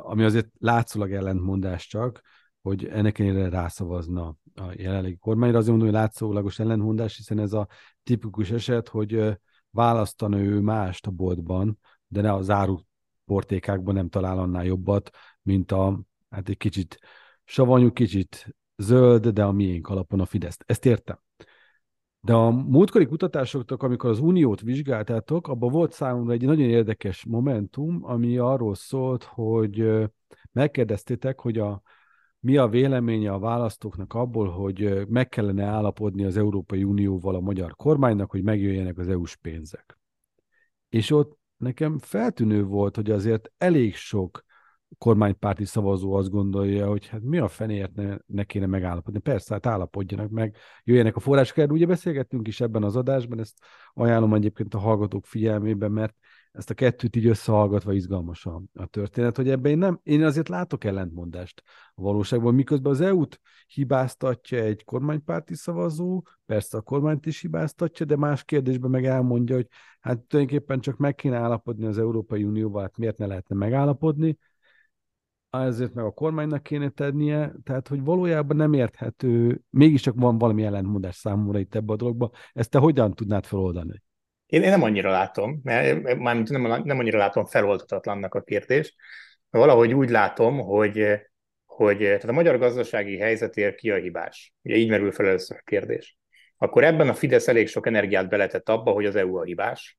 ami 0.00 0.24
azért 0.24 0.48
látszólag 0.58 1.12
ellentmondás 1.12 1.86
csak, 1.86 2.20
hogy 2.62 2.84
ennek 2.84 3.18
ellenére 3.18 3.48
rászavazna 3.48 4.36
a 4.54 4.72
jelenlegi 4.76 5.16
kormányra. 5.16 5.58
Azért 5.58 5.76
mondom, 5.76 5.88
hogy 5.88 5.98
látszólagos 5.98 6.58
ellentmondás, 6.58 7.16
hiszen 7.16 7.38
ez 7.38 7.52
a 7.52 7.68
tipikus 8.02 8.50
eset, 8.50 8.88
hogy 8.88 9.38
választana 9.70 10.38
ő 10.38 10.60
mást 10.60 11.06
a 11.06 11.10
boltban, 11.10 11.78
de 12.06 12.20
ne 12.20 12.32
az 12.34 12.50
áru 12.50 12.78
portékákban 13.30 13.94
nem 13.94 14.08
talál 14.08 14.38
annál 14.38 14.64
jobbat, 14.64 15.10
mint 15.42 15.72
a, 15.72 16.00
hát 16.30 16.48
egy 16.48 16.56
kicsit 16.56 16.98
savanyú, 17.44 17.92
kicsit 17.92 18.56
zöld, 18.76 19.28
de 19.28 19.44
a 19.44 19.52
miénk 19.52 19.88
alapon 19.88 20.20
a 20.20 20.24
Fidesz. 20.24 20.56
Ezt 20.66 20.86
értem. 20.86 21.18
De 22.20 22.32
a 22.32 22.50
múltkori 22.50 23.06
kutatásoktok, 23.06 23.82
amikor 23.82 24.10
az 24.10 24.18
Uniót 24.18 24.60
vizsgáltátok, 24.60 25.48
abban 25.48 25.70
volt 25.70 25.92
számomra 25.92 26.32
egy 26.32 26.44
nagyon 26.44 26.68
érdekes 26.68 27.24
momentum, 27.24 28.00
ami 28.02 28.38
arról 28.38 28.74
szólt, 28.74 29.22
hogy 29.22 29.90
megkérdeztétek, 30.52 31.40
hogy 31.40 31.58
a, 31.58 31.82
mi 32.40 32.56
a 32.56 32.68
véleménye 32.68 33.32
a 33.32 33.38
választóknak 33.38 34.14
abból, 34.14 34.48
hogy 34.48 35.06
meg 35.08 35.28
kellene 35.28 35.64
állapodni 35.64 36.24
az 36.24 36.36
Európai 36.36 36.84
Unióval 36.84 37.34
a 37.34 37.40
magyar 37.40 37.76
kormánynak, 37.76 38.30
hogy 38.30 38.42
megjöjjenek 38.42 38.98
az 38.98 39.08
EU-s 39.08 39.36
pénzek. 39.36 39.98
És 40.88 41.10
ott 41.10 41.39
nekem 41.60 41.98
feltűnő 41.98 42.64
volt, 42.64 42.96
hogy 42.96 43.10
azért 43.10 43.52
elég 43.58 43.94
sok 43.94 44.44
kormánypárti 44.98 45.64
szavazó 45.64 46.14
azt 46.14 46.30
gondolja, 46.30 46.88
hogy 46.88 47.06
hát 47.06 47.22
mi 47.22 47.38
a 47.38 47.48
fenéért 47.48 47.94
ne, 47.94 48.16
ne 48.26 48.44
kéne 48.44 48.66
megállapodni. 48.66 49.20
Persze, 49.20 49.54
hát 49.54 49.66
állapodjanak 49.66 50.30
meg, 50.30 50.56
jöjjenek 50.84 51.16
a 51.16 51.20
források. 51.20 51.58
Erről 51.58 51.76
ugye 51.76 51.86
beszélgettünk 51.86 52.48
is 52.48 52.60
ebben 52.60 52.82
az 52.82 52.96
adásban, 52.96 53.38
ezt 53.40 53.58
ajánlom 53.94 54.34
egyébként 54.34 54.74
a 54.74 54.78
hallgatók 54.78 55.26
figyelmében, 55.26 55.92
mert 55.92 56.14
ezt 56.52 56.70
a 56.70 56.74
kettőt 56.74 57.16
így 57.16 57.26
összehallgatva 57.26 57.92
izgalmas 57.92 58.46
a, 58.46 58.62
a 58.74 58.86
történet, 58.86 59.36
hogy 59.36 59.48
ebben 59.48 59.70
én, 59.70 59.78
nem, 59.78 60.00
én 60.02 60.24
azért 60.24 60.48
látok 60.48 60.84
ellentmondást 60.84 61.62
a 61.94 62.02
valóságban, 62.02 62.54
miközben 62.54 62.92
az 62.92 63.00
EU-t 63.00 63.40
hibáztatja 63.66 64.58
egy 64.58 64.84
kormánypárti 64.84 65.54
szavazó, 65.54 66.22
persze 66.46 66.76
a 66.76 66.80
kormányt 66.80 67.26
is 67.26 67.40
hibáztatja, 67.40 68.06
de 68.06 68.16
más 68.16 68.44
kérdésben 68.44 68.90
meg 68.90 69.04
elmondja, 69.04 69.54
hogy 69.54 69.66
hát 70.00 70.18
tulajdonképpen 70.18 70.80
csak 70.80 70.96
meg 70.96 71.14
kéne 71.14 71.36
állapodni 71.36 71.86
az 71.86 71.98
Európai 71.98 72.44
Unióval, 72.44 72.82
hát 72.82 72.96
miért 72.96 73.18
ne 73.18 73.26
lehetne 73.26 73.56
megállapodni, 73.56 74.38
ezért 75.50 75.94
meg 75.94 76.04
a 76.04 76.10
kormánynak 76.10 76.62
kéne 76.62 76.88
tennie, 76.88 77.52
tehát 77.62 77.88
hogy 77.88 78.04
valójában 78.04 78.56
nem 78.56 78.72
érthető, 78.72 79.60
mégiscsak 79.70 80.14
van 80.16 80.38
valami 80.38 80.62
ellentmondás 80.62 81.16
számomra 81.16 81.58
itt 81.58 81.74
ebbe 81.74 81.92
a 81.92 81.96
dologba. 81.96 82.30
Ezt 82.52 82.70
te 82.70 82.78
hogyan 82.78 83.14
tudnád 83.14 83.44
feloldani? 83.44 84.02
Én, 84.50 84.62
én 84.62 84.70
nem 84.70 84.82
annyira 84.82 85.10
látom, 85.10 85.60
mert 85.62 86.16
mármint 86.18 86.50
nem, 86.50 86.82
nem 86.84 86.98
annyira 86.98 87.18
látom 87.18 87.44
feloldatatlannak 87.44 88.34
a 88.34 88.42
kérdést. 88.42 88.94
Valahogy 89.50 89.94
úgy 89.94 90.10
látom, 90.10 90.58
hogy, 90.58 91.20
hogy 91.64 91.98
tehát 91.98 92.24
a 92.24 92.32
magyar 92.32 92.58
gazdasági 92.58 93.18
helyzetért 93.18 93.74
ki 93.74 93.90
a 93.90 93.96
hibás. 93.96 94.54
Ugye 94.62 94.76
így 94.76 94.88
merül 94.88 95.12
fel 95.12 95.26
először 95.26 95.56
a 95.56 95.64
kérdés. 95.64 96.18
Akkor 96.56 96.84
ebben 96.84 97.08
a 97.08 97.14
Fidesz 97.14 97.48
elég 97.48 97.68
sok 97.68 97.86
energiát 97.86 98.28
beletett 98.28 98.68
abba, 98.68 98.90
hogy 98.90 99.06
az 99.06 99.16
EU 99.16 99.36
a 99.36 99.44
hibás, 99.44 99.98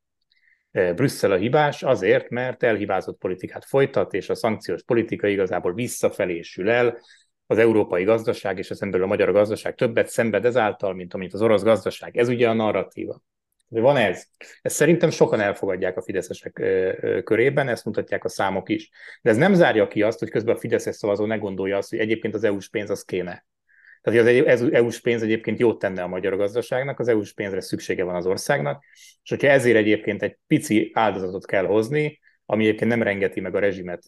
Brüsszel 0.72 1.32
a 1.32 1.36
hibás 1.36 1.84
azért, 1.84 2.30
mert 2.30 2.64
elhibázott 2.64 3.18
politikát 3.18 3.66
folytat, 3.66 4.14
és 4.14 4.30
a 4.30 4.36
szankciós 4.36 4.84
politika 4.84 5.28
igazából 5.28 5.74
visszafelé 5.74 6.42
sül 6.42 6.70
el, 6.70 6.98
az 7.46 7.58
európai 7.58 8.04
gazdaság 8.04 8.58
és 8.58 8.70
az 8.70 8.82
emberül 8.82 9.06
a 9.06 9.10
magyar 9.10 9.32
gazdaság 9.32 9.76
többet 9.76 10.08
szenved 10.08 10.46
ezáltal, 10.46 10.94
mint 10.94 11.14
amit 11.14 11.34
az 11.34 11.42
orosz 11.42 11.64
gazdaság. 11.64 12.18
Ez 12.18 12.28
ugye 12.28 12.50
a 12.50 12.54
narratíva. 12.54 13.22
De 13.72 13.80
van 13.80 13.98
ez. 13.98 14.26
Ezt 14.62 14.76
szerintem 14.76 15.10
sokan 15.10 15.40
elfogadják 15.40 15.98
a 15.98 16.02
fideszesek 16.02 16.54
körében, 17.24 17.68
ezt 17.68 17.86
mutatják 17.86 18.24
a 18.24 18.30
számok 18.30 18.70
is. 18.70 18.90
De 19.22 19.30
ez 19.30 19.38
nem 19.38 19.54
zárja 19.54 19.88
ki 19.88 20.02
azt, 20.02 20.20
hogy 20.20 20.30
közben 20.30 20.56
a 20.56 20.60
fideszes 20.60 20.96
szavazó 20.96 21.26
ne 21.26 21.38
gondolja 21.38 21.78
azt, 21.78 21.90
hogy 21.90 22.00
egyébként 22.00 22.34
az 22.34 22.44
EU-s 22.44 22.70
pénz 22.70 22.90
az 22.90 23.04
kéne. 23.04 23.46
Tehát 24.02 24.48
az 24.48 24.70
EU-s 24.72 25.02
pénz 25.02 25.22
egyébként 25.24 25.60
jót 25.60 25.80
tenne 25.80 26.04
a 26.04 26.08
magyar 26.08 26.36
gazdaságnak, 26.36 27.00
az 27.00 27.08
EU-s 27.08 27.34
pénzre 27.34 27.62
szüksége 27.62 28.04
van 28.04 28.16
az 28.16 28.26
országnak, 28.26 28.84
és 29.24 29.30
hogyha 29.30 29.48
ezért 29.48 29.78
egyébként 29.78 30.24
egy 30.24 30.38
pici 30.48 30.92
áldozatot 30.94 31.46
kell 31.46 31.66
hozni, 31.66 32.20
ami 32.46 32.64
egyébként 32.64 32.90
nem 32.90 33.04
rengeti 33.04 33.40
meg 33.40 33.56
a 33.56 33.60
rezsimet 33.60 34.04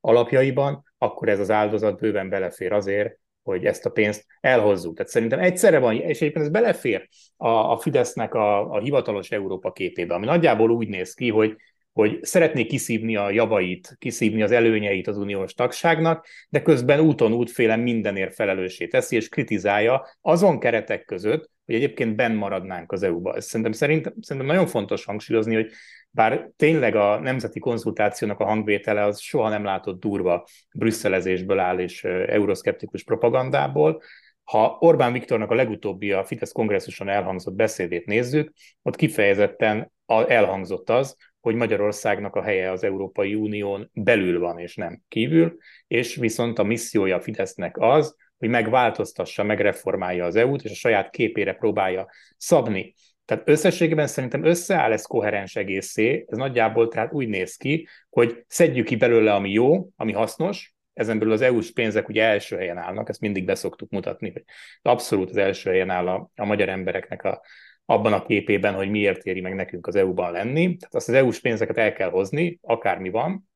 alapjaiban, 0.00 0.82
akkor 0.98 1.28
ez 1.28 1.38
az 1.38 1.50
áldozat 1.50 2.00
bőven 2.00 2.28
belefér 2.28 2.72
azért, 2.72 3.18
hogy 3.42 3.64
ezt 3.64 3.86
a 3.86 3.90
pénzt 3.90 4.26
elhozzuk. 4.40 4.96
Tehát 4.96 5.10
szerintem 5.10 5.38
egyszerre 5.38 5.78
van, 5.78 5.94
és 5.94 6.20
egyébként 6.20 6.44
ez 6.44 6.50
belefér 6.50 7.08
a, 7.36 7.48
a 7.48 7.78
Fidesznek 7.78 8.34
a, 8.34 8.70
a 8.70 8.80
hivatalos 8.80 9.30
Európa 9.30 9.72
képébe, 9.72 10.14
ami 10.14 10.26
nagyjából 10.26 10.70
úgy 10.70 10.88
néz 10.88 11.14
ki, 11.14 11.30
hogy 11.30 11.56
hogy 11.92 12.18
szeretné 12.22 12.66
kiszívni 12.66 13.16
a 13.16 13.30
javait, 13.30 13.96
kiszívni 13.98 14.42
az 14.42 14.50
előnyeit 14.50 15.06
az 15.06 15.16
uniós 15.16 15.54
tagságnak, 15.54 16.26
de 16.48 16.62
közben 16.62 17.00
úton 17.00 17.32
útféle 17.32 17.76
mindenért 17.76 18.34
felelőssé 18.34 18.86
teszi, 18.86 19.16
és 19.16 19.28
kritizálja 19.28 20.06
azon 20.20 20.58
keretek 20.58 21.04
között, 21.04 21.50
hogy 21.66 21.74
egyébként 21.74 22.16
benn 22.16 22.34
maradnánk 22.34 22.92
az 22.92 23.02
EU-ba. 23.02 23.40
Szerintem, 23.40 23.72
szerintem, 23.72 24.12
szerintem 24.20 24.50
nagyon 24.50 24.66
fontos 24.66 25.04
hangsúlyozni, 25.04 25.54
hogy 25.54 25.70
bár 26.10 26.50
tényleg 26.56 26.94
a 26.94 27.18
nemzeti 27.20 27.58
konzultációnak 27.58 28.40
a 28.40 28.44
hangvétele 28.44 29.04
az 29.04 29.20
soha 29.20 29.48
nem 29.48 29.64
látott 29.64 30.00
durva 30.00 30.46
brüsszelezésből 30.74 31.58
áll 31.58 31.78
és 31.78 32.04
euroszkeptikus 32.04 33.04
propagandából, 33.04 34.02
ha 34.44 34.76
Orbán 34.80 35.12
Viktornak 35.12 35.50
a 35.50 35.54
legutóbbi 35.54 36.12
a 36.12 36.24
Fidesz 36.24 36.52
kongresszuson 36.52 37.08
elhangzott 37.08 37.54
beszédét 37.54 38.06
nézzük, 38.06 38.52
ott 38.82 38.96
kifejezetten 38.96 39.92
elhangzott 40.06 40.90
az, 40.90 41.16
hogy 41.40 41.54
Magyarországnak 41.54 42.34
a 42.34 42.42
helye 42.42 42.70
az 42.70 42.84
Európai 42.84 43.34
Unión 43.34 43.90
belül 43.92 44.38
van, 44.38 44.58
és 44.58 44.76
nem 44.76 45.02
kívül, 45.08 45.56
és 45.86 46.16
viszont 46.16 46.58
a 46.58 46.62
missziója 46.62 47.16
a 47.16 47.20
Fidesznek 47.20 47.76
az, 47.78 48.16
hogy 48.38 48.48
megváltoztassa, 48.48 49.42
megreformálja 49.42 50.24
az 50.24 50.36
EU-t, 50.36 50.62
és 50.62 50.70
a 50.70 50.74
saját 50.74 51.10
képére 51.10 51.52
próbálja 51.52 52.06
szabni. 52.36 52.94
Tehát 53.30 53.48
összességében 53.48 54.06
szerintem 54.06 54.44
összeáll 54.44 54.92
ez 54.92 55.06
koherens 55.06 55.56
egészé, 55.56 56.24
ez 56.28 56.36
nagyjából 56.38 56.88
tehát 56.88 57.12
úgy 57.12 57.28
néz 57.28 57.56
ki, 57.56 57.88
hogy 58.08 58.44
szedjük 58.46 58.86
ki 58.86 58.96
belőle, 58.96 59.34
ami 59.34 59.50
jó, 59.50 59.88
ami 59.96 60.12
hasznos, 60.12 60.74
ezen 60.92 61.18
belül 61.18 61.32
az 61.32 61.40
EU-s 61.40 61.72
pénzek 61.72 62.08
ugye 62.08 62.24
első 62.24 62.56
helyen 62.56 62.78
állnak, 62.78 63.08
ezt 63.08 63.20
mindig 63.20 63.44
beszoktuk 63.44 63.90
mutatni, 63.90 64.30
hogy 64.30 64.44
abszolút 64.82 65.30
az 65.30 65.36
első 65.36 65.70
helyen 65.70 65.90
áll 65.90 66.08
a, 66.08 66.30
a 66.34 66.44
magyar 66.44 66.68
embereknek 66.68 67.22
a, 67.22 67.40
abban 67.84 68.12
a 68.12 68.26
képében, 68.26 68.74
hogy 68.74 68.90
miért 68.90 69.24
éri 69.24 69.40
meg 69.40 69.54
nekünk 69.54 69.86
az 69.86 69.96
EU-ban 69.96 70.32
lenni. 70.32 70.62
Tehát 70.76 70.94
azt 70.94 71.08
az 71.08 71.14
EU-s 71.14 71.40
pénzeket 71.40 71.78
el 71.78 71.92
kell 71.92 72.10
hozni, 72.10 72.58
akármi 72.62 73.10
van, 73.10 73.48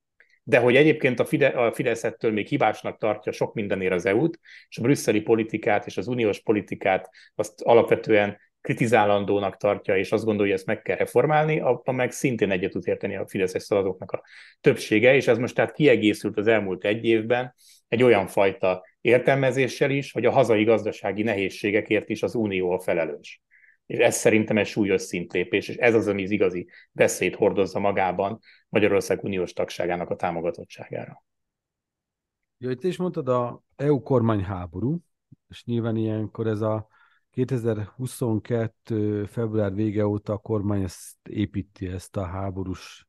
de 0.42 0.58
hogy 0.58 0.76
egyébként 0.76 1.20
a, 1.20 1.24
Fide, 1.24 1.46
a 1.46 1.72
Fidesz 1.72 2.06
még 2.20 2.46
hibásnak 2.46 2.98
tartja 2.98 3.32
sok 3.32 3.54
mindenért 3.54 3.92
az 3.92 4.06
EU-t, 4.06 4.38
és 4.68 4.78
a 4.78 4.82
brüsszeli 4.82 5.20
politikát 5.20 5.86
és 5.86 5.96
az 5.96 6.06
uniós 6.06 6.42
politikát 6.42 7.10
azt 7.34 7.60
alapvetően 7.62 8.38
kritizálandónak 8.64 9.56
tartja, 9.56 9.96
és 9.96 10.12
azt 10.12 10.24
gondolja, 10.24 10.52
hogy 10.52 10.60
ezt 10.60 10.68
meg 10.68 10.82
kell 10.82 10.96
reformálni, 10.96 11.60
abban 11.60 11.94
meg 11.94 12.10
szintén 12.10 12.50
egyet 12.50 12.70
tud 12.70 12.86
érteni 12.86 13.16
a 13.16 13.26
fideszes 13.26 13.62
szavazóknak 13.62 14.10
a 14.10 14.22
többsége, 14.60 15.14
és 15.14 15.26
ez 15.26 15.38
most 15.38 15.54
tehát 15.54 15.72
kiegészült 15.72 16.38
az 16.38 16.46
elmúlt 16.46 16.84
egy 16.84 17.04
évben 17.04 17.54
egy 17.88 18.02
olyan 18.02 18.26
fajta 18.26 18.82
értelmezéssel 19.00 19.90
is, 19.90 20.12
hogy 20.12 20.24
a 20.24 20.30
hazai 20.30 20.64
gazdasági 20.64 21.22
nehézségekért 21.22 22.08
is 22.08 22.22
az 22.22 22.34
Unió 22.34 22.70
a 22.70 22.80
felelős. 22.80 23.42
És 23.86 23.98
ez 23.98 24.16
szerintem 24.16 24.58
egy 24.58 24.66
súlyos 24.66 25.02
szintlépés, 25.02 25.68
és 25.68 25.76
ez 25.76 25.94
az, 25.94 26.08
ami 26.08 26.22
az 26.22 26.30
igazi 26.30 26.68
veszélyt 26.92 27.34
hordozza 27.34 27.78
magában 27.78 28.40
Magyarország 28.68 29.24
uniós 29.24 29.52
tagságának 29.52 30.10
a 30.10 30.16
támogatottságára. 30.16 31.24
Ja, 32.58 32.70
itt 32.70 32.84
is 32.84 32.96
mondtad 32.96 33.28
a 33.28 33.62
EU 33.76 34.02
kormány 34.02 34.42
háború, 34.42 34.98
és 35.48 35.64
nyilván 35.64 35.96
ilyenkor 35.96 36.46
ez 36.46 36.60
a 36.60 36.92
2022. 37.34 39.24
február 39.26 39.74
vége 39.74 40.06
óta 40.06 40.32
a 40.32 40.38
kormány 40.38 40.82
ezt 40.82 41.28
építi, 41.28 41.86
ezt 41.86 42.16
a 42.16 42.24
háborús 42.24 43.08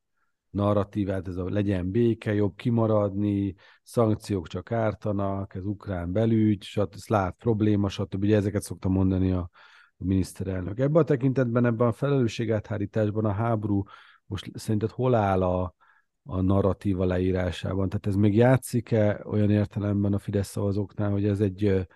narratívát, 0.50 1.28
ez 1.28 1.38
a 1.38 1.50
legyen 1.50 1.92
béke, 1.92 2.34
jobb 2.34 2.56
kimaradni, 2.56 3.56
szankciók 3.84 4.48
csak 4.48 4.72
ártanak, 4.72 5.56
ez 5.56 5.66
ukrán 5.66 6.12
belügy, 6.12 6.64
stb. 6.64 6.96
szláv 6.96 7.34
probléma, 7.38 7.90
stb. 7.90 8.24
Ugye 8.24 8.36
ezeket 8.36 8.62
szokta 8.62 8.90
mondani 8.90 9.32
a, 9.32 9.50
a 9.98 10.04
miniszterelnök. 10.04 10.80
Ebben 10.80 11.02
a 11.02 11.06
tekintetben, 11.06 11.66
ebben 11.66 11.88
a 11.88 11.94
felelősségáthárításban 11.94 13.26
a 13.26 13.32
háború 13.32 13.84
most 14.26 14.52
szerinted 14.54 14.90
hol 14.90 15.16
áll 15.16 15.44
a, 15.44 15.76
a 16.24 16.42
narratíva 16.42 17.06
leírásában? 17.06 17.90
Tehát 17.90 18.08
ez 18.08 18.16
még 18.16 18.36
játszik-e 18.36 19.22
olyan 19.26 19.50
értelemben 19.50 20.14
a 20.14 20.20
Fidesz 20.20 20.48
szavazóknál, 20.48 21.12
hogy 21.12 21.26
ez 21.26 21.40
egy 21.40 21.88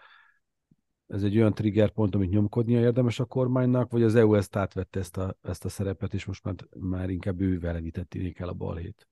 ez 1.09 1.23
egy 1.23 1.37
olyan 1.37 1.53
triggerpont, 1.53 2.15
amit 2.15 2.29
nyomkodnia 2.29 2.79
érdemes 2.79 3.19
a 3.19 3.25
kormánynak, 3.25 3.91
vagy 3.91 4.03
az 4.03 4.15
EU 4.15 4.35
ezt 4.35 4.55
átvette 4.55 4.99
ezt 4.99 5.17
a, 5.17 5.37
ezt 5.41 5.65
a 5.65 5.69
szerepet, 5.69 6.13
és 6.13 6.25
most 6.25 6.43
már, 6.43 6.55
már 6.79 7.09
inkább 7.09 7.41
ő 7.41 7.59
velevítették 7.59 8.39
el 8.39 8.47
a 8.47 8.53
balhét? 8.53 9.07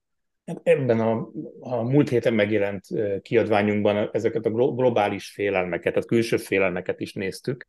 Hát 0.46 0.60
ebben 0.62 1.00
a, 1.00 1.30
a 1.60 1.82
múlt 1.82 2.08
héten 2.08 2.34
megjelent 2.34 2.86
kiadványunkban 3.22 4.08
ezeket 4.12 4.46
a 4.46 4.50
globális 4.50 5.30
félelmeket, 5.30 5.96
a 5.96 6.02
külső 6.02 6.36
félelmeket 6.36 7.00
is 7.00 7.12
néztük, 7.12 7.66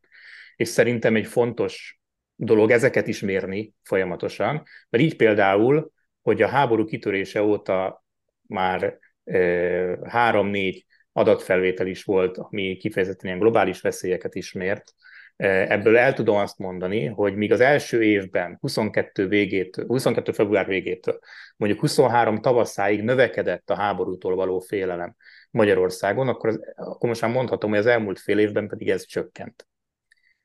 és 0.55 0.67
szerintem 0.67 1.15
egy 1.15 1.27
fontos 1.27 1.99
dolog 2.35 2.71
ezeket 2.71 3.07
is 3.07 3.19
mérni 3.19 3.73
folyamatosan, 3.83 4.63
mert 4.89 5.03
így 5.03 5.15
például, 5.15 5.91
hogy 6.21 6.41
a 6.41 6.47
háború 6.47 6.85
kitörése 6.85 7.43
óta 7.43 8.05
már 8.41 8.97
három-négy 10.03 10.85
adatfelvétel 11.19 11.87
is 11.87 12.03
volt, 12.03 12.37
ami 12.37 12.77
kifejezetten 12.77 13.25
ilyen 13.25 13.39
globális 13.39 13.81
veszélyeket 13.81 14.35
ismert, 14.35 14.93
Ebből 15.45 15.97
el 15.97 16.13
tudom 16.13 16.35
azt 16.35 16.57
mondani, 16.57 17.05
hogy 17.05 17.35
míg 17.35 17.51
az 17.51 17.59
első 17.59 18.03
évben, 18.03 18.57
22, 18.61 19.27
végét, 19.27 19.75
22 19.87 20.31
február 20.31 20.65
végétől, 20.65 21.19
mondjuk 21.57 21.81
23 21.81 22.41
tavaszáig 22.41 23.03
növekedett 23.03 23.69
a 23.69 23.75
háborútól 23.75 24.35
való 24.35 24.59
félelem 24.59 25.15
Magyarországon, 25.51 26.27
akkor, 26.27 26.49
az, 26.49 26.59
akkor 26.75 27.09
most 27.09 27.21
már 27.21 27.31
mondhatom, 27.31 27.69
hogy 27.69 27.79
az 27.79 27.85
elmúlt 27.85 28.19
fél 28.19 28.39
évben 28.39 28.67
pedig 28.67 28.89
ez 28.89 29.05
csökkent. 29.05 29.67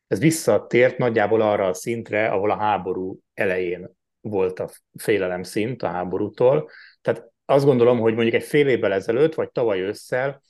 Ez 0.07 0.19
visszatért 0.19 0.99
nagyjából 0.99 1.40
arra 1.40 1.66
a 1.66 1.75
szintre, 1.75 2.28
ahol 2.28 2.50
a 2.50 2.59
háború 2.59 3.19
elején 3.35 3.90
volt 4.21 4.61
a 4.61 4.69
félelem 4.99 5.43
szint 5.43 5.83
a 5.83 5.88
háborútól. 5.88 6.71
Tehát 7.00 7.31
azt 7.45 7.64
gondolom, 7.64 7.99
hogy 7.99 8.14
mondjuk 8.14 8.35
egy 8.35 8.49
fél 8.49 8.69
évvel 8.69 8.93
ezelőtt, 8.93 9.35
vagy 9.35 9.50
tavaly 9.50 9.81
ősszel 9.81 10.43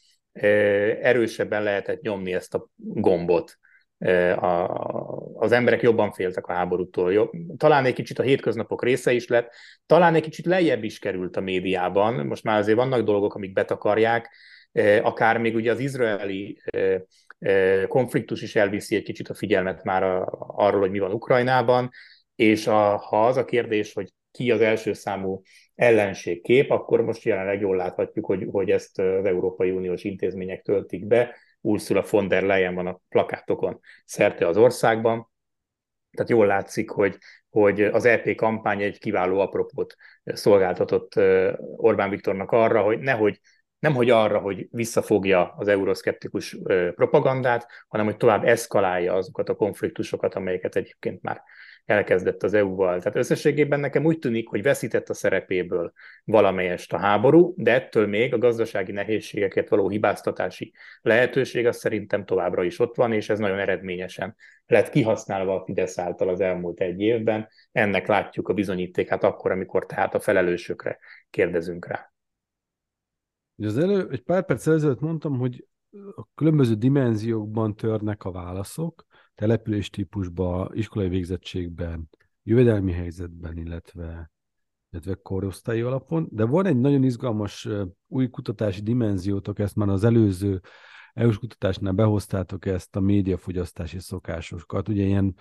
erősebben 1.02 1.62
lehetett 1.62 2.00
nyomni 2.00 2.34
ezt 2.34 2.54
a 2.54 2.68
gombot. 2.76 3.58
Az 5.34 5.52
emberek 5.52 5.82
jobban 5.82 6.12
féltek 6.12 6.46
a 6.46 6.52
háborútól. 6.52 7.30
Talán 7.56 7.84
egy 7.84 7.94
kicsit 7.94 8.18
a 8.18 8.22
hétköznapok 8.22 8.84
része 8.84 9.12
is 9.12 9.26
lett, 9.28 9.52
talán 9.86 10.14
egy 10.14 10.22
kicsit 10.22 10.46
lejjebb 10.46 10.84
is 10.84 10.98
került 10.98 11.36
a 11.36 11.40
médiában. 11.40 12.26
Most 12.26 12.44
már 12.44 12.58
azért 12.58 12.76
vannak 12.76 13.04
dolgok, 13.04 13.34
amik 13.34 13.52
betakarják, 13.52 14.30
akár 15.02 15.38
még 15.38 15.54
ugye 15.54 15.70
az 15.70 15.78
izraeli 15.78 16.62
konfliktus 17.88 18.42
is 18.42 18.56
elviszi 18.56 18.96
egy 18.96 19.02
kicsit 19.02 19.28
a 19.28 19.34
figyelmet 19.34 19.84
már 19.84 20.02
arról, 20.38 20.80
hogy 20.80 20.90
mi 20.90 20.98
van 20.98 21.12
Ukrajnában, 21.12 21.90
és 22.34 22.66
a, 22.66 22.96
ha 22.96 23.26
az 23.26 23.36
a 23.36 23.44
kérdés, 23.44 23.92
hogy 23.92 24.12
ki 24.30 24.50
az 24.50 24.60
első 24.60 24.92
számú 24.92 25.42
ellenségkép, 25.74 26.70
akkor 26.70 27.00
most 27.00 27.22
jelenleg 27.22 27.60
jól 27.60 27.76
láthatjuk, 27.76 28.26
hogy, 28.26 28.46
hogy 28.50 28.70
ezt 28.70 28.98
az 28.98 29.24
Európai 29.24 29.70
Uniós 29.70 30.04
intézmények 30.04 30.62
töltik 30.62 31.06
be. 31.06 31.34
Ursula 31.60 32.04
von 32.10 32.28
der 32.28 32.42
Leyen 32.42 32.74
van 32.74 32.86
a 32.86 33.00
plakátokon 33.08 33.80
szerte 34.04 34.46
az 34.46 34.56
országban. 34.56 35.32
Tehát 36.10 36.30
jól 36.30 36.46
látszik, 36.46 36.90
hogy, 36.90 37.16
hogy 37.48 37.82
az 37.82 38.04
EP 38.04 38.34
kampány 38.34 38.82
egy 38.82 38.98
kiváló 38.98 39.38
apropót 39.38 39.94
szolgáltatott 40.24 41.12
Orbán 41.76 42.10
Viktornak 42.10 42.50
arra, 42.50 42.82
hogy 42.82 42.98
nehogy 42.98 43.40
nem 43.78 43.94
hogy 43.94 44.10
arra, 44.10 44.38
hogy 44.38 44.68
visszafogja 44.70 45.54
az 45.56 45.68
euroszkeptikus 45.68 46.56
propagandát, 46.94 47.66
hanem 47.88 48.04
hogy 48.04 48.16
tovább 48.16 48.44
eszkalálja 48.44 49.14
azokat 49.14 49.48
a 49.48 49.54
konfliktusokat, 49.54 50.34
amelyeket 50.34 50.76
egyébként 50.76 51.22
már 51.22 51.42
elkezdett 51.84 52.42
az 52.42 52.54
EU-val. 52.54 52.98
Tehát 52.98 53.16
összességében 53.16 53.80
nekem 53.80 54.04
úgy 54.04 54.18
tűnik, 54.18 54.48
hogy 54.48 54.62
veszített 54.62 55.08
a 55.08 55.14
szerepéből 55.14 55.92
valamelyest 56.24 56.92
a 56.92 56.98
háború, 56.98 57.54
de 57.56 57.72
ettől 57.72 58.06
még 58.06 58.34
a 58.34 58.38
gazdasági 58.38 58.92
nehézségeket 58.92 59.68
való 59.68 59.88
hibáztatási 59.88 60.72
lehetőség 61.00 61.66
az 61.66 61.76
szerintem 61.76 62.24
továbbra 62.24 62.64
is 62.64 62.78
ott 62.78 62.96
van, 62.96 63.12
és 63.12 63.28
ez 63.28 63.38
nagyon 63.38 63.58
eredményesen 63.58 64.36
lett 64.66 64.90
kihasználva 64.90 65.54
a 65.54 65.64
Fidesz 65.64 65.98
által 65.98 66.28
az 66.28 66.40
elmúlt 66.40 66.80
egy 66.80 67.00
évben. 67.00 67.48
Ennek 67.72 68.06
látjuk 68.06 68.48
a 68.48 68.54
bizonyítékát 68.54 69.24
akkor, 69.24 69.50
amikor 69.50 69.86
tehát 69.86 70.14
a 70.14 70.20
felelősökre 70.20 70.98
kérdezünk 71.30 71.86
rá. 71.86 72.12
Az 73.56 73.78
elő, 73.78 74.08
egy 74.10 74.22
pár 74.22 74.44
perc 74.44 74.66
ezelőtt 74.66 75.00
mondtam, 75.00 75.38
hogy 75.38 75.66
a 76.16 76.26
különböző 76.34 76.74
dimenziókban 76.74 77.76
törnek 77.76 78.24
a 78.24 78.30
válaszok, 78.30 79.06
település 79.34 79.90
típusban, 79.90 80.70
iskolai 80.72 81.08
végzettségben, 81.08 82.08
jövedelmi 82.42 82.92
helyzetben, 82.92 83.56
illetve, 83.56 84.30
illetve 84.90 85.14
korosztályi 85.14 85.80
alapon, 85.80 86.28
de 86.30 86.44
van 86.44 86.66
egy 86.66 86.76
nagyon 86.76 87.02
izgalmas 87.02 87.68
új 88.06 88.28
kutatási 88.28 88.82
dimenziótok, 88.82 89.58
ezt 89.58 89.76
már 89.76 89.88
az 89.88 90.04
előző 90.04 90.60
EU-s 91.12 91.38
kutatásnál 91.38 91.92
behoztátok 91.92 92.66
ezt 92.66 92.96
a 92.96 93.00
médiafogyasztási 93.00 93.98
szokásokat, 93.98 94.88
ugye 94.88 95.04
ilyen 95.04 95.34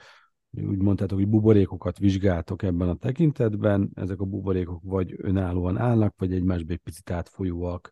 úgy 0.51 0.81
mondtátok, 0.81 1.17
hogy 1.17 1.27
buborékokat 1.27 1.97
vizsgáltok 1.97 2.63
ebben 2.63 2.89
a 2.89 2.95
tekintetben, 2.95 3.91
ezek 3.93 4.19
a 4.19 4.25
buborékok 4.25 4.81
vagy 4.83 5.15
önállóan 5.17 5.77
állnak, 5.77 6.13
vagy 6.17 6.33
egymásba 6.33 6.73
egy 6.73 6.79
picit 6.79 7.09
átfolyóak. 7.09 7.91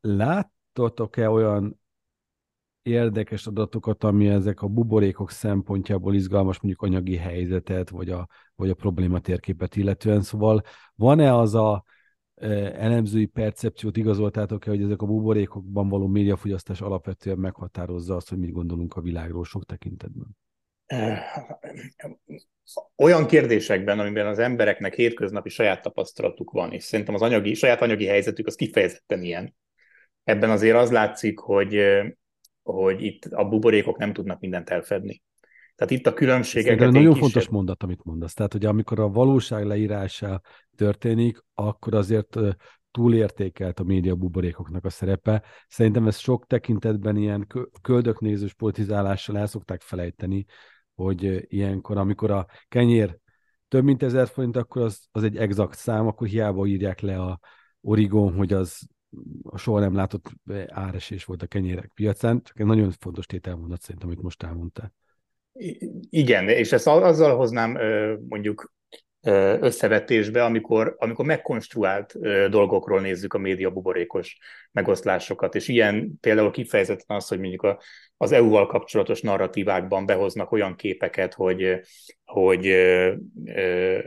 Láttatok-e 0.00 1.30
olyan 1.30 1.80
érdekes 2.86 3.46
adatokat, 3.46 4.04
ami 4.04 4.28
ezek 4.28 4.62
a 4.62 4.66
buborékok 4.66 5.30
szempontjából 5.30 6.14
izgalmas, 6.14 6.60
mondjuk 6.60 6.82
anyagi 6.82 7.16
helyzetet, 7.16 7.88
vagy 7.90 8.10
a, 8.10 8.28
vagy 8.54 8.70
a 8.70 8.74
probléma 8.74 9.18
térképet 9.18 9.76
illetően. 9.76 10.22
Szóval 10.22 10.62
van-e 10.94 11.34
az 11.34 11.54
a 11.54 11.84
elemzői 12.74 13.26
percepciót 13.26 13.96
igazoltátok-e, 13.96 14.70
hogy 14.70 14.82
ezek 14.82 15.02
a 15.02 15.06
buborékokban 15.06 15.88
való 15.88 16.06
médiafogyasztás 16.06 16.80
alapvetően 16.80 17.38
meghatározza 17.38 18.16
azt, 18.16 18.28
hogy 18.28 18.38
mit 18.38 18.52
gondolunk 18.52 18.96
a 18.96 19.00
világról 19.00 19.44
sok 19.44 19.64
tekintetben? 19.64 20.36
olyan 22.96 23.26
kérdésekben, 23.26 23.98
amiben 23.98 24.26
az 24.26 24.38
embereknek 24.38 24.94
hétköznapi 24.94 25.48
saját 25.48 25.82
tapasztalatuk 25.82 26.50
van, 26.50 26.72
és 26.72 26.84
szerintem 26.84 27.14
az 27.14 27.22
anyagi, 27.22 27.54
saját 27.54 27.82
anyagi 27.82 28.06
helyzetük 28.06 28.46
az 28.46 28.54
kifejezetten 28.54 29.22
ilyen. 29.22 29.54
Ebben 30.24 30.50
azért 30.50 30.76
az 30.76 30.90
látszik, 30.90 31.38
hogy, 31.38 31.80
hogy 32.72 33.02
itt 33.02 33.24
a 33.24 33.48
buborékok 33.48 33.98
nem 33.98 34.12
tudnak 34.12 34.40
mindent 34.40 34.70
elfedni. 34.70 35.22
Tehát 35.74 35.92
itt 35.92 36.06
a 36.06 36.14
különbségek. 36.14 36.80
Ez 36.80 36.92
nagyon 36.92 37.02
kisebb... 37.02 37.22
fontos 37.22 37.48
mondat, 37.48 37.82
amit 37.82 38.04
mondasz. 38.04 38.34
Tehát, 38.34 38.52
hogy 38.52 38.64
amikor 38.64 39.00
a 39.00 39.08
valóság 39.08 39.64
leírása 39.64 40.40
történik, 40.76 41.44
akkor 41.54 41.94
azért 41.94 42.38
túlértékelt 42.90 43.80
a 43.80 43.84
média 43.84 44.14
buborékoknak 44.14 44.84
a 44.84 44.90
szerepe. 44.90 45.42
Szerintem 45.68 46.06
ez 46.06 46.18
sok 46.18 46.46
tekintetben 46.46 47.16
ilyen 47.16 47.46
köldöknézős 47.82 48.54
politizálással 48.54 49.38
el 49.38 49.46
szokták 49.46 49.80
felejteni, 49.80 50.44
hogy 50.94 51.44
ilyenkor, 51.52 51.96
amikor 51.96 52.30
a 52.30 52.46
kenyér 52.68 53.18
több 53.68 53.84
mint 53.84 54.02
ezer 54.02 54.28
forint, 54.28 54.56
akkor 54.56 54.82
az, 54.82 55.06
az 55.10 55.22
egy 55.22 55.36
exakt 55.36 55.78
szám, 55.78 56.06
akkor 56.06 56.26
hiába 56.26 56.66
írják 56.66 57.00
le 57.00 57.20
a 57.20 57.40
Origon, 57.80 58.34
hogy 58.34 58.52
az 58.52 58.88
a 59.42 59.58
soha 59.58 59.80
nem 59.80 59.94
látott 59.94 60.30
áresés 60.66 61.24
volt 61.24 61.42
a 61.42 61.46
kenyérek 61.46 61.90
piacán, 61.94 62.42
csak 62.42 62.60
egy 62.60 62.66
nagyon 62.66 62.90
fontos 62.98 63.26
tételmondat 63.26 63.80
szerintem, 63.80 64.08
amit 64.08 64.22
most 64.22 64.42
elmondtál. 64.42 64.94
Igen, 66.10 66.48
és 66.48 66.72
ezt 66.72 66.86
azzal 66.86 67.36
hoznám 67.36 67.78
mondjuk 68.28 68.74
összevetésbe, 69.60 70.44
amikor, 70.44 70.94
amikor 70.98 71.24
megkonstruált 71.24 72.18
dolgokról 72.50 73.00
nézzük 73.00 73.34
a 73.34 73.38
média 73.38 73.70
buborékos 73.70 74.38
megoszlásokat, 74.72 75.54
és 75.54 75.68
ilyen 75.68 76.18
például 76.20 76.50
kifejezetten 76.50 77.16
az, 77.16 77.28
hogy 77.28 77.38
mondjuk 77.38 77.62
a, 77.62 77.80
az 78.16 78.32
EU-val 78.32 78.66
kapcsolatos 78.66 79.20
narratívákban 79.20 80.06
behoznak 80.06 80.52
olyan 80.52 80.76
képeket, 80.76 81.34
hogy, 81.34 81.80
hogy 82.24 82.66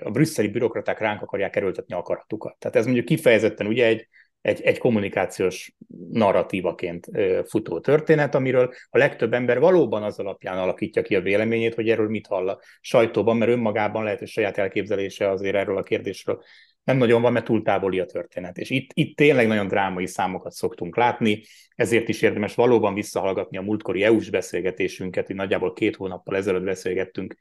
a 0.04 0.10
brüsszeli 0.12 0.48
bürokraták 0.48 1.00
ránk 1.00 1.22
akarják 1.22 1.56
erőltetni 1.56 1.96
akaratukat. 1.96 2.58
Tehát 2.60 2.76
ez 2.76 2.86
mondjuk 2.86 3.06
kifejezetten 3.06 3.68
ugye 3.68 3.86
egy, 3.86 4.08
egy, 4.42 4.62
egy 4.62 4.78
kommunikációs 4.78 5.76
narratívaként 6.12 7.08
futó 7.46 7.80
történet, 7.80 8.36
amiről 8.36 8.74
a 8.90 8.98
legtöbb 8.98 9.34
ember 9.34 9.60
valóban 9.60 10.04
az 10.04 10.20
alapján 10.20 10.58
alakítja 10.58 11.02
ki 11.02 11.16
a 11.16 11.22
véleményét, 11.22 11.76
hogy 11.76 11.90
erről 11.90 12.10
mit 12.10 12.28
hall 12.28 12.50
a 12.50 12.60
sajtóban, 12.82 13.38
mert 13.38 13.52
önmagában 13.52 14.04
lehet, 14.04 14.20
hogy 14.20 14.28
saját 14.28 14.58
elképzelése 14.58 15.30
azért 15.30 15.56
erről 15.56 15.78
a 15.78 15.84
kérdésről 15.84 16.44
nem 16.84 16.98
nagyon 16.98 17.22
van, 17.22 17.32
mert 17.32 17.46
túl 17.46 17.62
távoli 17.62 18.00
a 18.00 18.06
történet. 18.06 18.58
És 18.58 18.70
itt, 18.70 18.90
itt 18.94 19.16
tényleg 19.16 19.48
nagyon 19.48 19.68
drámai 19.68 20.06
számokat 20.06 20.52
szoktunk 20.52 20.96
látni, 20.96 21.44
ezért 21.76 22.10
is 22.10 22.22
érdemes 22.22 22.56
valóban 22.56 22.94
visszahallgatni 22.94 23.58
a 23.58 23.62
múltkori 23.62 24.04
EU-s 24.04 24.30
beszélgetésünket, 24.30 25.28
hogy 25.28 25.36
nagyjából 25.36 25.74
két 25.74 25.96
hónappal 25.96 26.36
ezelőtt 26.36 26.64
beszélgettünk 26.64 27.36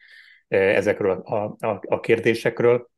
ezekről 0.49 1.11
a, 1.11 1.57
a, 1.67 1.81
a 1.87 2.01
kérdésekről, 2.01 2.91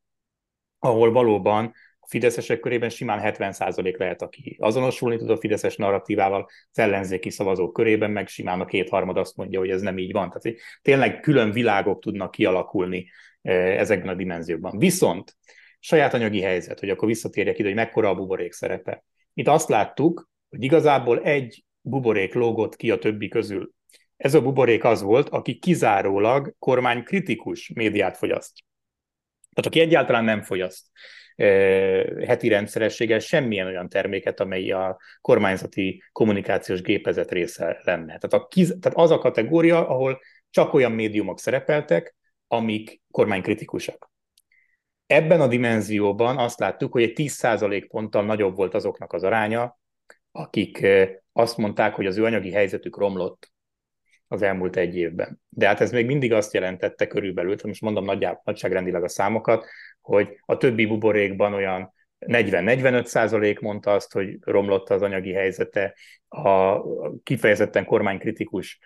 ahol 0.79 1.13
valóban 1.13 1.73
fideszesek 2.11 2.61
körében 2.61 2.89
simán 2.89 3.21
70% 3.23 3.99
lehet, 3.99 4.23
aki 4.23 4.57
azonosulni 4.61 5.17
tud 5.17 5.31
a 5.31 5.37
fideszes 5.37 5.77
narratívával, 5.77 6.49
az 6.71 6.79
ellenzéki 6.79 7.31
szavazók 7.31 7.73
körében 7.73 8.11
meg 8.11 8.29
simán 8.29 8.61
a 8.61 8.65
kétharmad 8.65 9.17
azt 9.17 9.37
mondja, 9.37 9.59
hogy 9.59 9.71
ez 9.71 9.81
nem 9.81 9.99
így 9.99 10.13
van. 10.13 10.31
Tehát 10.31 10.59
tényleg 10.83 11.21
külön 11.21 11.51
világok 11.51 12.01
tudnak 12.01 12.31
kialakulni 12.31 13.11
eh, 13.43 13.79
ezekben 13.79 14.09
a 14.09 14.15
dimenziókban. 14.15 14.79
Viszont 14.79 15.37
saját 15.79 16.15
anyagi 16.15 16.41
helyzet, 16.41 16.81
hogy 16.81 16.91
akkor 16.91 17.09
visszatérjek 17.09 17.59
ide, 17.59 17.69
hogy 17.69 17.77
mekkora 17.77 18.09
a 18.09 18.15
buborék 18.15 18.53
szerepe. 18.53 19.05
Itt 19.35 19.49
azt 19.49 19.69
láttuk, 19.69 20.29
hogy 20.49 20.63
igazából 20.63 21.23
egy 21.23 21.65
buborék 21.81 22.35
lógott 22.35 22.77
ki 22.77 22.91
a 22.91 22.99
többi 22.99 23.29
közül. 23.29 23.73
Ez 24.17 24.35
a 24.35 24.43
buborék 24.43 24.85
az 24.85 25.03
volt, 25.03 25.29
aki 25.29 25.59
kizárólag 25.59 26.55
kormánykritikus 26.59 27.73
médiát 27.75 28.17
fogyaszt. 28.17 28.53
Tehát 29.55 29.71
aki 29.71 29.81
egyáltalán 29.81 30.25
nem 30.25 30.43
fogyaszt 30.43 30.87
heti 32.27 32.49
rendszerességgel 32.49 33.19
semmilyen 33.19 33.67
olyan 33.67 33.89
terméket, 33.89 34.41
amely 34.41 34.71
a 34.71 34.99
kormányzati 35.21 36.03
kommunikációs 36.13 36.83
gépezet 36.83 37.31
része 37.31 37.81
lenne. 37.83 38.19
Tehát, 38.19 38.33
a 38.33 38.49
tehát 38.81 38.99
az 38.99 39.11
a 39.11 39.19
kategória, 39.19 39.89
ahol 39.89 40.21
csak 40.51 40.75
olyan 40.75 40.93
médiumok 40.93 41.39
szerepeltek, 41.39 42.17
amik 42.47 43.01
kormánykritikusak. 43.11 44.11
Ebben 45.07 45.41
a 45.41 45.47
dimenzióban 45.47 46.39
azt 46.39 46.59
láttuk, 46.59 46.93
hogy 46.93 47.03
egy 47.03 47.13
10% 47.17 47.87
ponttal 47.89 48.25
nagyobb 48.25 48.57
volt 48.57 48.75
azoknak 48.75 49.13
az 49.13 49.23
aránya, 49.23 49.79
akik 50.33 50.87
azt 51.33 51.57
mondták, 51.57 51.95
hogy 51.95 52.07
az 52.07 52.17
ő 52.17 52.25
anyagi 52.25 52.51
helyzetük 52.53 52.97
romlott 52.97 53.53
az 54.33 54.43
elmúlt 54.43 54.77
egy 54.77 54.97
évben. 54.97 55.41
De 55.49 55.67
hát 55.67 55.81
ez 55.81 55.93
még 55.93 56.07
mindig 56.07 56.33
azt 56.33 56.55
jelentette 56.55 57.07
körülbelül, 57.07 57.57
most 57.63 57.81
mondom 57.81 58.05
nagyjából, 58.05 58.41
nagyságrendileg 58.45 59.03
a 59.03 59.09
számokat, 59.09 59.67
hogy 60.01 60.39
a 60.45 60.57
többi 60.57 60.87
buborékban 60.87 61.55
olyan 61.55 61.95
40-45 62.27 63.05
százalék 63.05 63.61
mondta 63.61 63.93
azt, 63.93 64.13
hogy 64.13 64.37
romlott 64.41 64.91
az 64.91 65.03
anyagi 65.03 65.33
helyzete, 65.33 65.95
a 66.29 66.83
kifejezetten 67.23 67.85
kormánykritikus 67.85 68.79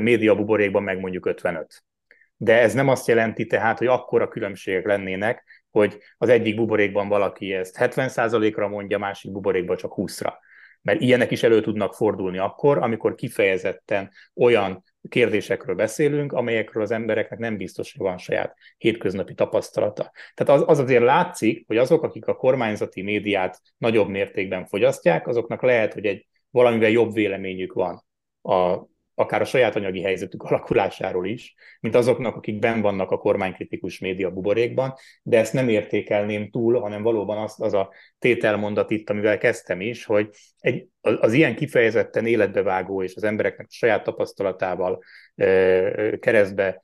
médiabuborékban 0.00 0.82
meg 0.82 1.00
mondjuk 1.00 1.26
55. 1.26 1.84
De 2.36 2.60
ez 2.60 2.74
nem 2.74 2.88
azt 2.88 3.06
jelenti 3.06 3.46
tehát, 3.46 3.78
hogy 3.78 3.86
akkora 3.86 4.28
különbségek 4.28 4.86
lennének, 4.86 5.44
hogy 5.70 5.98
az 6.18 6.28
egyik 6.28 6.56
buborékban 6.56 7.08
valaki 7.08 7.52
ezt 7.52 7.76
70%-ra 7.80 8.68
mondja, 8.68 8.98
másik 8.98 9.32
buborékban 9.32 9.76
csak 9.76 9.92
20-ra. 9.96 10.32
Mert 10.82 11.00
ilyenek 11.00 11.30
is 11.30 11.42
elő 11.42 11.60
tudnak 11.60 11.94
fordulni 11.94 12.38
akkor, 12.38 12.78
amikor 12.78 13.14
kifejezetten 13.14 14.10
olyan 14.34 14.84
kérdésekről 15.08 15.74
beszélünk, 15.74 16.32
amelyekről 16.32 16.82
az 16.82 16.90
embereknek 16.90 17.38
nem 17.38 17.56
biztos, 17.56 17.92
hogy 17.92 18.06
van 18.06 18.18
saját 18.18 18.56
hétköznapi 18.76 19.34
tapasztalata. 19.34 20.12
Tehát 20.34 20.62
az, 20.62 20.68
az 20.68 20.78
azért 20.78 21.02
látszik, 21.02 21.64
hogy 21.66 21.76
azok, 21.76 22.02
akik 22.02 22.26
a 22.26 22.36
kormányzati 22.36 23.02
médiát 23.02 23.60
nagyobb 23.78 24.08
mértékben 24.08 24.66
fogyasztják, 24.66 25.26
azoknak 25.26 25.62
lehet, 25.62 25.92
hogy 25.92 26.06
egy 26.06 26.26
valamivel 26.50 26.90
jobb 26.90 27.12
véleményük 27.12 27.72
van 27.72 28.04
a 28.42 28.88
akár 29.20 29.40
a 29.40 29.44
saját 29.44 29.76
anyagi 29.76 30.02
helyzetük 30.02 30.42
alakulásáról 30.42 31.26
is, 31.26 31.54
mint 31.80 31.94
azoknak, 31.94 32.36
akik 32.36 32.58
ben 32.58 32.80
vannak 32.80 33.10
a 33.10 33.18
kormánykritikus 33.18 33.98
média 33.98 34.30
buborékban, 34.30 34.94
de 35.22 35.38
ezt 35.38 35.52
nem 35.52 35.68
értékelném 35.68 36.50
túl, 36.50 36.80
hanem 36.80 37.02
valóban 37.02 37.38
az, 37.38 37.54
az 37.58 37.74
a 37.74 37.92
tételmondat 38.18 38.90
itt, 38.90 39.10
amivel 39.10 39.38
kezdtem 39.38 39.80
is, 39.80 40.04
hogy 40.04 40.28
egy, 40.58 40.88
az 41.00 41.32
ilyen 41.32 41.54
kifejezetten 41.54 42.26
életbevágó 42.26 43.02
és 43.02 43.14
az 43.14 43.24
embereknek 43.24 43.66
a 43.66 43.74
saját 43.74 44.04
tapasztalatával 44.04 45.02
keresztbe 46.20 46.82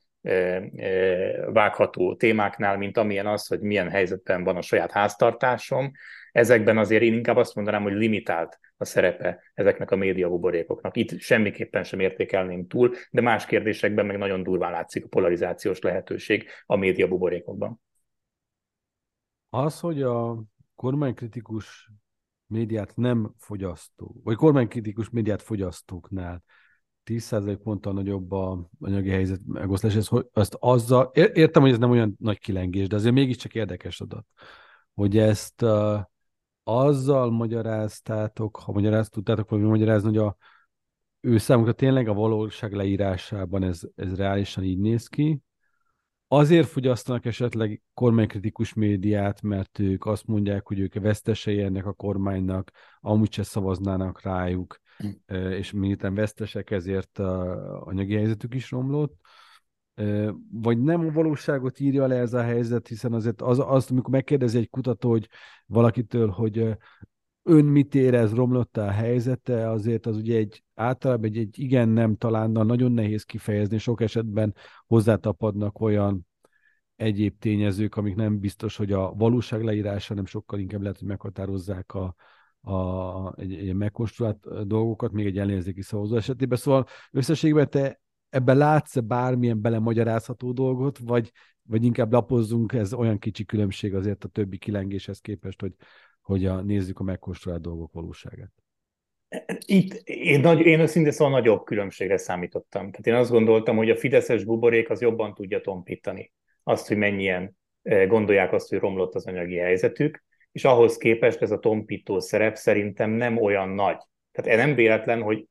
vágható 1.53 2.15
témáknál, 2.15 2.77
mint 2.77 2.97
amilyen 2.97 3.27
az, 3.27 3.47
hogy 3.47 3.59
milyen 3.59 3.89
helyzetben 3.89 4.43
van 4.43 4.55
a 4.55 4.61
saját 4.61 4.91
háztartásom, 4.91 5.91
ezekben 6.37 6.77
azért 6.77 7.01
én 7.01 7.13
inkább 7.13 7.35
azt 7.35 7.55
mondanám, 7.55 7.81
hogy 7.81 7.93
limitált 7.93 8.59
a 8.77 8.85
szerepe 8.85 9.39
ezeknek 9.53 9.91
a 9.91 9.95
média 9.95 10.29
buborékoknak. 10.29 10.97
Itt 10.97 11.19
semmiképpen 11.19 11.83
sem 11.83 11.99
értékelném 11.99 12.67
túl, 12.67 12.93
de 13.11 13.21
más 13.21 13.45
kérdésekben 13.45 14.05
meg 14.05 14.17
nagyon 14.17 14.43
durván 14.43 14.71
látszik 14.71 15.05
a 15.05 15.07
polarizációs 15.07 15.79
lehetőség 15.79 16.49
a 16.65 16.75
média 16.75 17.07
buborékokban. 17.07 17.81
Az, 19.49 19.79
hogy 19.79 20.01
a 20.01 20.43
kormánykritikus 20.75 21.91
médiát 22.45 22.95
nem 22.95 23.33
fogyasztó, 23.37 24.15
vagy 24.23 24.35
kormánykritikus 24.35 25.09
médiát 25.09 25.41
fogyasztóknál 25.41 26.43
10% 27.05 27.59
ponttal 27.63 27.93
nagyobb 27.93 28.31
a 28.31 28.69
anyagi 28.79 29.09
helyzet 29.09 29.39
megoszlás, 29.45 29.95
ezt, 29.95 30.11
azt 30.33 30.57
azzal, 30.59 31.11
értem, 31.13 31.61
hogy 31.61 31.71
ez 31.71 31.77
nem 31.77 31.91
olyan 31.91 32.15
nagy 32.19 32.39
kilengés, 32.39 32.87
de 32.87 32.95
azért 32.95 33.13
mégiscsak 33.13 33.55
érdekes 33.55 34.01
adat, 34.01 34.25
hogy 34.93 35.17
ezt 35.17 35.65
azzal 36.67 37.31
magyaráztátok, 37.31 38.57
ha 38.57 38.71
magyarázt 38.71 39.11
tudtátok 39.11 39.49
valami 39.49 39.67
magyarázni, 39.67 40.07
hogy 40.07 40.17
a, 40.17 40.37
ő 41.19 41.37
számukra 41.37 41.71
tényleg 41.71 42.07
a 42.07 42.13
valóság 42.13 42.73
leírásában 42.73 43.63
ez, 43.63 43.81
ez 43.95 44.15
reálisan 44.15 44.63
így 44.63 44.79
néz 44.79 45.07
ki, 45.07 45.41
azért 46.27 46.67
fogyasztanak 46.67 47.25
esetleg 47.25 47.81
kormánykritikus 47.93 48.73
médiát, 48.73 49.41
mert 49.41 49.79
ők 49.79 50.05
azt 50.05 50.25
mondják, 50.27 50.67
hogy 50.67 50.79
ők 50.79 50.93
vesztesei 50.93 51.61
ennek 51.61 51.85
a 51.85 51.93
kormánynak, 51.93 52.71
amúgy 52.99 53.31
se 53.31 53.43
szavaznának 53.43 54.21
rájuk, 54.21 54.79
hm. 54.97 55.35
és 55.35 55.71
miután 55.71 56.13
vesztesek, 56.13 56.71
ezért 56.71 57.19
a 57.19 57.81
anyagi 57.85 58.13
helyzetük 58.13 58.53
is 58.53 58.71
romlott, 58.71 59.19
vagy 60.51 60.81
nem 60.81 61.07
a 61.07 61.11
valóságot 61.11 61.79
írja 61.79 62.07
le 62.07 62.15
ez 62.15 62.33
a 62.33 62.41
helyzet, 62.41 62.87
hiszen 62.87 63.13
azért 63.13 63.41
az, 63.41 63.59
azt, 63.59 63.91
amikor 63.91 64.11
megkérdezi 64.11 64.57
egy 64.57 64.69
kutató, 64.69 65.09
hogy 65.09 65.29
valakitől, 65.65 66.29
hogy 66.29 66.77
ön 67.43 67.65
mit 67.65 67.95
érez, 67.95 68.33
romlott 68.33 68.77
a 68.77 68.89
helyzete, 68.89 69.69
azért 69.69 70.05
az 70.05 70.17
ugye 70.17 70.37
egy 70.37 70.63
általában 70.73 71.25
egy, 71.25 71.37
egy 71.37 71.59
igen 71.59 71.89
nem 71.89 72.15
talán, 72.15 72.51
nagyon 72.51 72.91
nehéz 72.91 73.23
kifejezni, 73.23 73.77
sok 73.77 74.01
esetben 74.01 74.55
hozzátapadnak 74.87 75.81
olyan 75.81 76.27
egyéb 76.95 77.37
tényezők, 77.39 77.95
amik 77.95 78.15
nem 78.15 78.39
biztos, 78.39 78.75
hogy 78.75 78.91
a 78.91 79.13
valóság 79.13 79.63
leírása, 79.63 80.13
nem 80.13 80.25
sokkal 80.25 80.59
inkább 80.59 80.81
lehet, 80.81 80.97
hogy 80.97 81.07
meghatározzák 81.07 81.93
a, 81.93 82.15
a, 82.61 83.39
egy, 83.39 83.53
egy 83.53 83.73
megkonstruált 83.73 84.67
dolgokat, 84.67 85.11
még 85.11 85.25
egy 85.25 85.37
ellenzéki 85.37 85.81
szavazó 85.81 86.15
esetében. 86.15 86.57
Szóval 86.57 86.85
összességben 87.11 87.69
te 87.69 88.01
ebben 88.37 88.57
látsz-e 88.57 89.01
bármilyen 89.01 89.61
belemagyarázható 89.61 90.51
dolgot, 90.51 90.97
vagy, 90.97 91.31
vagy 91.63 91.83
inkább 91.83 92.11
lapozzunk, 92.11 92.73
ez 92.73 92.93
olyan 92.93 93.19
kicsi 93.19 93.45
különbség 93.45 93.95
azért 93.95 94.23
a 94.23 94.27
többi 94.27 94.57
kilengéshez 94.57 95.19
képest, 95.19 95.61
hogy, 95.61 95.73
hogy 96.21 96.45
a, 96.45 96.61
nézzük 96.61 96.99
a 96.99 97.03
megkonstruált 97.03 97.61
dolgok 97.61 97.93
valóságát? 97.93 98.51
Itt 99.65 99.93
én, 100.03 100.39
nagy, 100.39 100.65
én 100.65 100.79
őszintén 100.79 101.11
szóval 101.11 101.39
nagyobb 101.39 101.63
különbségre 101.63 102.17
számítottam. 102.17 102.91
Tehát 102.91 103.07
én 103.07 103.13
azt 103.13 103.31
gondoltam, 103.31 103.77
hogy 103.77 103.89
a 103.89 103.95
fideszes 103.95 104.43
buborék 104.43 104.89
az 104.89 105.01
jobban 105.01 105.33
tudja 105.33 105.61
tompítani 105.61 106.33
azt, 106.63 106.87
hogy 106.87 106.97
mennyien 106.97 107.57
eh, 107.81 108.07
gondolják 108.07 108.53
azt, 108.53 108.69
hogy 108.69 108.79
romlott 108.79 109.15
az 109.15 109.25
anyagi 109.25 109.55
helyzetük, 109.55 110.23
és 110.51 110.63
ahhoz 110.63 110.97
képest 110.97 111.41
ez 111.41 111.51
a 111.51 111.59
tompító 111.59 112.19
szerep 112.19 112.55
szerintem 112.55 113.09
nem 113.09 113.37
olyan 113.37 113.69
nagy. 113.69 113.97
Tehát 114.31 114.65
nem 114.65 114.75
véletlen, 114.75 115.21
hogy 115.21 115.47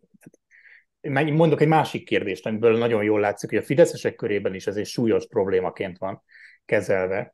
mondok 1.13 1.61
egy 1.61 1.69
másik 1.69 2.05
kérdést, 2.05 2.47
amiből 2.47 2.79
nagyon 2.79 3.03
jól 3.03 3.21
látszik, 3.21 3.51
hogy 3.51 3.59
a 3.59 3.63
fideszesek 3.63 4.15
körében 4.15 4.55
is 4.55 4.67
ez 4.67 4.77
egy 4.77 4.87
súlyos 4.87 5.27
problémaként 5.27 5.99
van 5.99 6.23
kezelve. 6.65 7.33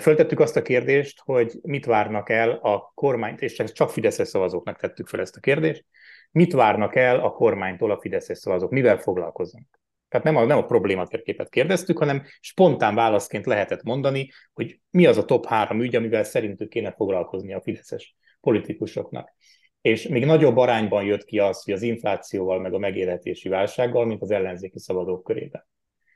Föltettük 0.00 0.40
azt 0.40 0.56
a 0.56 0.62
kérdést, 0.62 1.20
hogy 1.24 1.58
mit 1.62 1.84
várnak 1.84 2.30
el 2.30 2.50
a 2.50 2.92
kormányt, 2.94 3.42
és 3.42 3.62
csak 3.72 3.90
fideszes 3.90 4.28
szavazóknak 4.28 4.78
tettük 4.80 5.06
fel 5.06 5.20
ezt 5.20 5.36
a 5.36 5.40
kérdést, 5.40 5.84
mit 6.30 6.52
várnak 6.52 6.96
el 6.96 7.20
a 7.20 7.30
kormánytól 7.30 7.90
a 7.90 8.00
fideszes 8.00 8.38
szavazók, 8.38 8.70
mivel 8.70 8.98
foglalkoznak. 8.98 9.80
Tehát 10.08 10.26
nem 10.26 10.36
a, 10.36 10.44
nem 10.44 10.58
a 10.58 10.64
problématérképet 10.64 11.48
kérdeztük, 11.48 11.98
hanem 11.98 12.22
spontán 12.40 12.94
válaszként 12.94 13.46
lehetett 13.46 13.82
mondani, 13.82 14.30
hogy 14.52 14.80
mi 14.90 15.06
az 15.06 15.16
a 15.16 15.24
top 15.24 15.46
három 15.46 15.80
ügy, 15.80 15.96
amivel 15.96 16.24
szerintük 16.24 16.68
kéne 16.68 16.92
foglalkozni 16.92 17.52
a 17.54 17.60
fideszes 17.60 18.16
politikusoknak 18.40 19.34
és 19.88 20.08
még 20.08 20.24
nagyobb 20.24 20.56
arányban 20.56 21.04
jött 21.04 21.24
ki 21.24 21.38
az, 21.38 21.62
hogy 21.64 21.74
az 21.74 21.82
inflációval, 21.82 22.60
meg 22.60 22.74
a 22.74 22.78
megélhetési 22.78 23.48
válsággal, 23.48 24.06
mint 24.06 24.22
az 24.22 24.30
ellenzéki 24.30 24.78
szabadok 24.78 25.24
körében. 25.24 25.66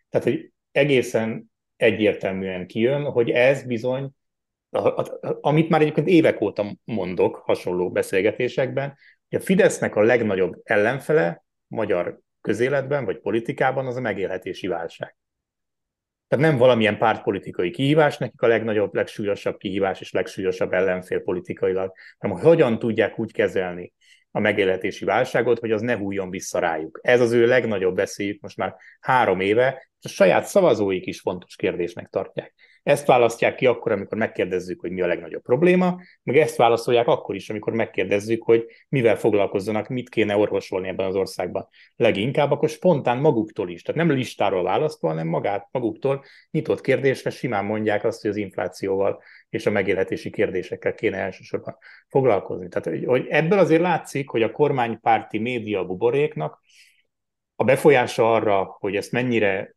Tehát, 0.09 0.27
hogy 0.27 0.53
egészen 0.73 1.53
egyértelműen 1.77 2.67
kijön, 2.67 3.05
hogy 3.05 3.31
ez 3.31 3.63
bizony, 3.63 4.11
amit 5.41 5.69
már 5.69 5.81
egyébként 5.81 6.09
évek 6.09 6.41
óta 6.41 6.77
mondok 6.85 7.37
hasonló 7.37 7.91
beszélgetésekben, 7.91 8.97
hogy 9.29 9.39
a 9.41 9.45
Fidesznek 9.45 9.97
a 9.97 10.03
legnagyobb 10.03 10.61
ellenfele 10.63 11.45
magyar 11.67 12.21
közéletben 12.41 13.05
vagy 13.05 13.21
politikában 13.21 13.87
az 13.87 13.97
a 13.97 14.01
megélhetési 14.01 14.67
válság. 14.67 15.17
Tehát 16.33 16.47
nem 16.47 16.57
valamilyen 16.57 16.99
pártpolitikai 16.99 17.71
kihívás, 17.71 18.19
nekik 18.19 18.43
a 18.43 18.47
legnagyobb, 18.47 18.95
legsúlyosabb 18.95 19.57
kihívás 19.57 20.01
és 20.01 20.13
legsúlyosabb 20.13 20.73
ellenfél 20.73 21.21
politikailag, 21.21 21.93
hanem 22.19 22.37
hogy 22.37 22.47
hogyan 22.47 22.79
tudják 22.79 23.19
úgy 23.19 23.33
kezelni 23.33 23.93
a 24.31 24.39
megélhetési 24.39 25.05
válságot, 25.05 25.59
hogy 25.59 25.71
az 25.73 25.81
ne 25.81 25.97
hújjon 25.97 26.31
vissza 26.31 26.59
rájuk. 26.59 26.99
Ez 27.03 27.21
az 27.21 27.33
ő 27.33 27.47
legnagyobb 27.47 27.97
veszélyük 27.97 28.41
most 28.41 28.57
már 28.57 28.75
három 29.01 29.41
éve, 29.41 29.89
és 30.01 30.05
a 30.05 30.09
saját 30.09 30.45
szavazóik 30.45 31.07
is 31.07 31.21
fontos 31.21 31.57
kérdésnek 31.57 32.09
tartják. 32.09 32.55
Ezt 32.83 33.07
választják 33.07 33.55
ki 33.55 33.67
akkor, 33.67 33.93
amikor 33.93 34.19
megkérdezzük, 34.19 34.81
hogy 34.81 34.91
mi 34.91 35.01
a 35.01 35.07
legnagyobb 35.07 35.43
probléma, 35.43 36.01
meg 36.23 36.37
ezt 36.37 36.57
válaszolják 36.57 37.07
akkor 37.07 37.35
is, 37.35 37.51
amikor 37.51 37.73
megkérdezzük, 37.73 38.43
hogy 38.43 38.67
mivel 38.89 39.17
foglalkozzanak, 39.17 39.89
mit 39.89 40.09
kéne 40.09 40.37
orvosolni 40.37 40.89
ebben 40.89 41.07
az 41.07 41.15
országban. 41.15 41.69
Leginkább 41.97 42.51
akkor 42.51 42.69
spontán 42.69 43.19
maguktól 43.19 43.71
is, 43.71 43.83
tehát 43.83 44.07
nem 44.07 44.17
listáról 44.17 44.63
választva, 44.63 45.09
hanem 45.09 45.27
magát, 45.27 45.69
maguktól 45.71 46.25
nyitott 46.51 46.81
kérdésre 46.81 47.31
simán 47.31 47.65
mondják 47.65 48.05
azt, 48.05 48.21
hogy 48.21 48.31
az 48.31 48.37
inflációval 48.37 49.23
és 49.49 49.67
a 49.67 49.71
megélhetési 49.71 50.31
kérdésekkel 50.31 50.95
kéne 50.95 51.17
elsősorban 51.17 51.77
foglalkozni. 52.09 52.69
Tehát 52.69 53.05
hogy 53.05 53.27
ebből 53.29 53.59
azért 53.59 53.83
látszik, 53.83 54.29
hogy 54.29 54.43
a 54.43 54.53
kormánypárti 54.53 55.39
média 55.39 55.85
buboréknak 55.85 56.61
a 57.57 57.65
befolyása 57.65 58.35
arra, 58.35 58.77
hogy 58.79 58.97
ezt 58.97 59.13
mennyire 59.13 59.75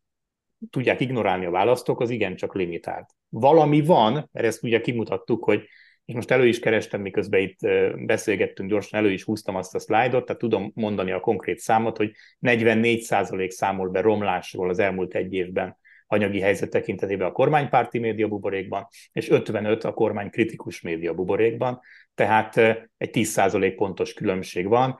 tudják 0.70 1.00
ignorálni 1.00 1.44
a 1.44 1.50
választók, 1.50 2.00
az 2.00 2.10
igencsak 2.10 2.54
limitált. 2.54 3.10
Valami 3.28 3.82
van, 3.82 4.28
mert 4.32 4.46
ezt 4.46 4.62
ugye 4.62 4.80
kimutattuk, 4.80 5.44
hogy 5.44 5.68
és 6.06 6.14
most 6.14 6.30
elő 6.30 6.46
is 6.46 6.58
kerestem, 6.58 7.00
miközben 7.00 7.40
itt 7.40 7.58
beszélgettünk 8.06 8.70
gyorsan, 8.70 9.00
elő 9.00 9.12
is 9.12 9.24
húztam 9.24 9.56
azt 9.56 9.74
a 9.74 9.78
szlájdot, 9.78 10.24
tehát 10.24 10.40
tudom 10.40 10.70
mondani 10.74 11.10
a 11.10 11.20
konkrét 11.20 11.58
számot, 11.58 11.96
hogy 11.96 12.12
44% 12.40 13.48
számol 13.48 13.88
be 13.88 14.00
romlásról 14.00 14.68
az 14.68 14.78
elmúlt 14.78 15.14
egy 15.14 15.32
évben 15.32 15.76
anyagi 16.06 16.40
helyzet 16.40 16.70
tekintetében 16.70 17.28
a 17.28 17.32
kormánypárti 17.32 17.98
média 17.98 18.28
buborékban, 18.28 18.88
és 19.12 19.30
55 19.30 19.84
a 19.84 19.92
kormány 19.92 20.30
kritikus 20.30 20.80
média 20.80 21.14
buborékban, 21.14 21.80
tehát 22.14 22.56
egy 22.96 23.10
10% 23.12 23.72
pontos 23.76 24.12
különbség 24.12 24.66
van. 24.66 24.98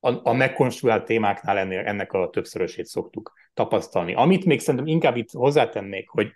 a, 0.00 0.28
a 0.28 0.32
megkonstruált 0.32 1.04
témáknál 1.04 1.58
ennél, 1.58 1.80
ennek 1.80 2.12
a 2.12 2.30
többszörösét 2.30 2.86
szoktuk 2.86 3.32
tapasztalni. 3.58 4.14
Amit 4.14 4.44
még 4.44 4.60
szerintem 4.60 4.86
inkább 4.86 5.16
itt 5.16 5.30
hozzátennék, 5.30 6.08
hogy 6.08 6.32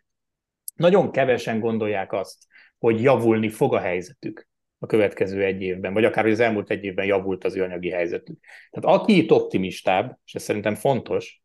nagyon 0.75 1.11
kevesen 1.11 1.61
gondolják 1.61 2.13
azt, 2.13 2.47
hogy 2.79 3.03
javulni 3.03 3.49
fog 3.49 3.75
a 3.75 3.79
helyzetük 3.79 4.49
a 4.79 4.87
következő 4.87 5.45
egy 5.45 5.63
évben, 5.63 5.93
vagy 5.93 6.05
akár 6.05 6.25
hogy 6.25 6.33
az 6.33 6.41
elmúlt 6.41 6.71
egy 6.71 6.85
évben 6.85 7.07
javult 7.07 7.45
az 7.45 7.57
ő 7.57 7.63
anyagi 7.63 7.91
helyzetük. 7.91 8.39
Tehát 8.71 8.99
aki 8.99 9.17
itt 9.17 9.31
optimistább, 9.31 10.19
és 10.25 10.35
ez 10.35 10.43
szerintem 10.43 10.75
fontos, 10.75 11.43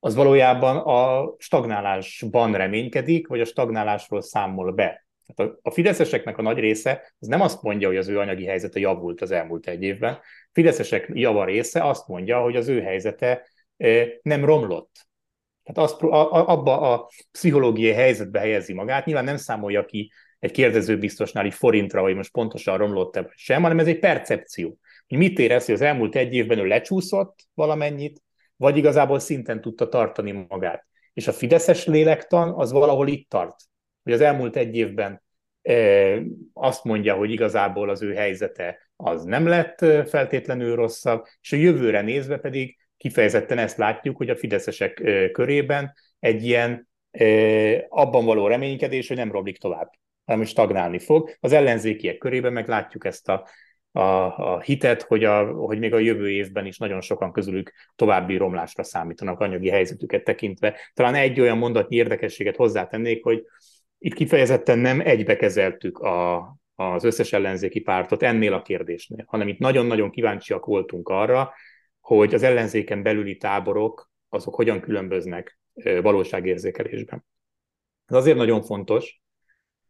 az 0.00 0.14
valójában 0.14 0.76
a 0.76 1.34
stagnálásban 1.38 2.52
reménykedik, 2.52 3.26
vagy 3.26 3.40
a 3.40 3.44
stagnálásról 3.44 4.20
számol 4.20 4.72
be. 4.72 5.06
Tehát 5.26 5.52
a, 5.62 5.70
fideszeseknek 5.70 6.38
a 6.38 6.42
nagy 6.42 6.58
része 6.58 7.14
az 7.18 7.26
nem 7.26 7.40
azt 7.40 7.62
mondja, 7.62 7.88
hogy 7.88 7.96
az 7.96 8.08
ő 8.08 8.18
anyagi 8.18 8.44
helyzete 8.44 8.80
javult 8.80 9.20
az 9.20 9.30
elmúlt 9.30 9.66
egy 9.66 9.82
évben. 9.82 10.12
A 10.12 10.50
fideszesek 10.52 11.10
java 11.12 11.44
része 11.44 11.84
azt 11.84 12.08
mondja, 12.08 12.40
hogy 12.40 12.56
az 12.56 12.68
ő 12.68 12.80
helyzete 12.80 13.46
nem 14.22 14.44
romlott. 14.44 15.06
Tehát 15.62 15.90
azt, 15.90 16.02
a, 16.02 16.48
abba 16.48 16.80
a 16.80 17.10
pszichológiai 17.30 17.92
helyzetbe 17.92 18.38
helyezi 18.38 18.72
magát. 18.72 19.04
Nyilván 19.04 19.24
nem 19.24 19.36
számolja 19.36 19.84
ki 19.84 20.12
egy 20.38 20.50
kérdezőbiztosnál 20.50 21.46
így 21.46 21.54
forintra, 21.54 22.00
hogy 22.00 22.14
most 22.14 22.32
pontosan 22.32 22.78
romlott-e 22.78 23.22
vagy 23.22 23.36
sem, 23.36 23.62
hanem 23.62 23.78
ez 23.78 23.86
egy 23.86 23.98
percepció. 23.98 24.78
Hogy 25.08 25.18
mit 25.18 25.38
érez, 25.38 25.64
hogy 25.64 25.74
az 25.74 25.80
elmúlt 25.80 26.16
egy 26.16 26.34
évben 26.34 26.58
ő 26.58 26.64
lecsúszott 26.64 27.46
valamennyit, 27.54 28.22
vagy 28.56 28.76
igazából 28.76 29.18
szinten 29.18 29.60
tudta 29.60 29.88
tartani 29.88 30.46
magát. 30.48 30.86
És 31.12 31.28
a 31.28 31.32
fideszes 31.32 31.86
lélektan 31.86 32.52
az 32.54 32.72
valahol 32.72 33.08
itt 33.08 33.28
tart, 33.28 33.56
hogy 34.02 34.12
az 34.12 34.20
elmúlt 34.20 34.56
egy 34.56 34.76
évben 34.76 35.22
azt 36.52 36.84
mondja, 36.84 37.14
hogy 37.14 37.30
igazából 37.30 37.90
az 37.90 38.02
ő 38.02 38.14
helyzete 38.14 38.90
az 38.96 39.24
nem 39.24 39.46
lett 39.46 39.78
feltétlenül 40.08 40.74
rosszabb, 40.74 41.24
és 41.40 41.52
a 41.52 41.56
jövőre 41.56 42.00
nézve 42.00 42.36
pedig 42.36 42.76
kifejezetten 42.98 43.58
ezt 43.58 43.76
látjuk, 43.76 44.16
hogy 44.16 44.30
a 44.30 44.36
fideszesek 44.36 45.02
körében 45.32 45.94
egy 46.18 46.44
ilyen 46.44 46.88
abban 47.88 48.24
való 48.24 48.46
reménykedés, 48.46 49.08
hogy 49.08 49.16
nem 49.16 49.32
romlik 49.32 49.58
tovább, 49.58 49.90
hanem 50.24 50.44
stagnálni 50.44 50.98
fog. 50.98 51.36
Az 51.40 51.52
ellenzékiek 51.52 52.18
körében 52.18 52.52
meg 52.52 52.68
látjuk 52.68 53.04
ezt 53.04 53.28
a 53.28 53.48
a, 53.92 54.54
a 54.54 54.60
hitet, 54.60 55.02
hogy, 55.02 55.24
a, 55.24 55.52
hogy 55.52 55.78
még 55.78 55.94
a 55.94 55.98
jövő 55.98 56.30
évben 56.30 56.66
is 56.66 56.78
nagyon 56.78 57.00
sokan 57.00 57.32
közülük 57.32 57.72
további 57.96 58.36
romlásra 58.36 58.82
számítanak 58.82 59.40
anyagi 59.40 59.68
helyzetüket 59.68 60.24
tekintve. 60.24 60.76
Talán 60.94 61.14
egy 61.14 61.40
olyan 61.40 61.58
mondatnyi 61.58 61.96
érdekességet 61.96 62.56
hozzátennék, 62.56 63.24
hogy 63.24 63.44
itt 63.98 64.14
kifejezetten 64.14 64.78
nem 64.78 65.00
egybe 65.00 65.36
kezeltük 65.36 65.98
a, 65.98 66.36
az 66.74 67.04
összes 67.04 67.32
ellenzéki 67.32 67.80
pártot 67.80 68.22
ennél 68.22 68.52
a 68.52 68.62
kérdésnél, 68.62 69.24
hanem 69.26 69.48
itt 69.48 69.58
nagyon-nagyon 69.58 70.10
kíváncsiak 70.10 70.64
voltunk 70.64 71.08
arra, 71.08 71.52
hogy 72.08 72.34
az 72.34 72.42
ellenzéken 72.42 73.02
belüli 73.02 73.36
táborok 73.36 74.10
azok 74.28 74.54
hogyan 74.54 74.80
különböznek 74.80 75.58
valóságérzékelésben. 76.02 77.24
Ez 78.06 78.16
azért 78.16 78.36
nagyon 78.36 78.62
fontos, 78.62 79.20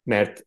mert 0.03 0.47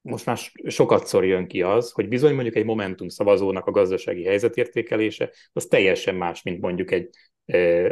most 0.00 0.26
már 0.26 0.38
sokat 0.66 1.06
szor 1.06 1.24
jön 1.24 1.46
ki 1.46 1.62
az, 1.62 1.90
hogy 1.90 2.08
bizony 2.08 2.34
mondjuk 2.34 2.56
egy 2.56 2.64
Momentum 2.64 3.08
szavazónak 3.08 3.66
a 3.66 3.70
gazdasági 3.70 4.24
helyzetértékelése, 4.24 5.32
az 5.52 5.66
teljesen 5.66 6.14
más, 6.14 6.42
mint 6.42 6.60
mondjuk 6.60 6.90
egy 6.90 7.08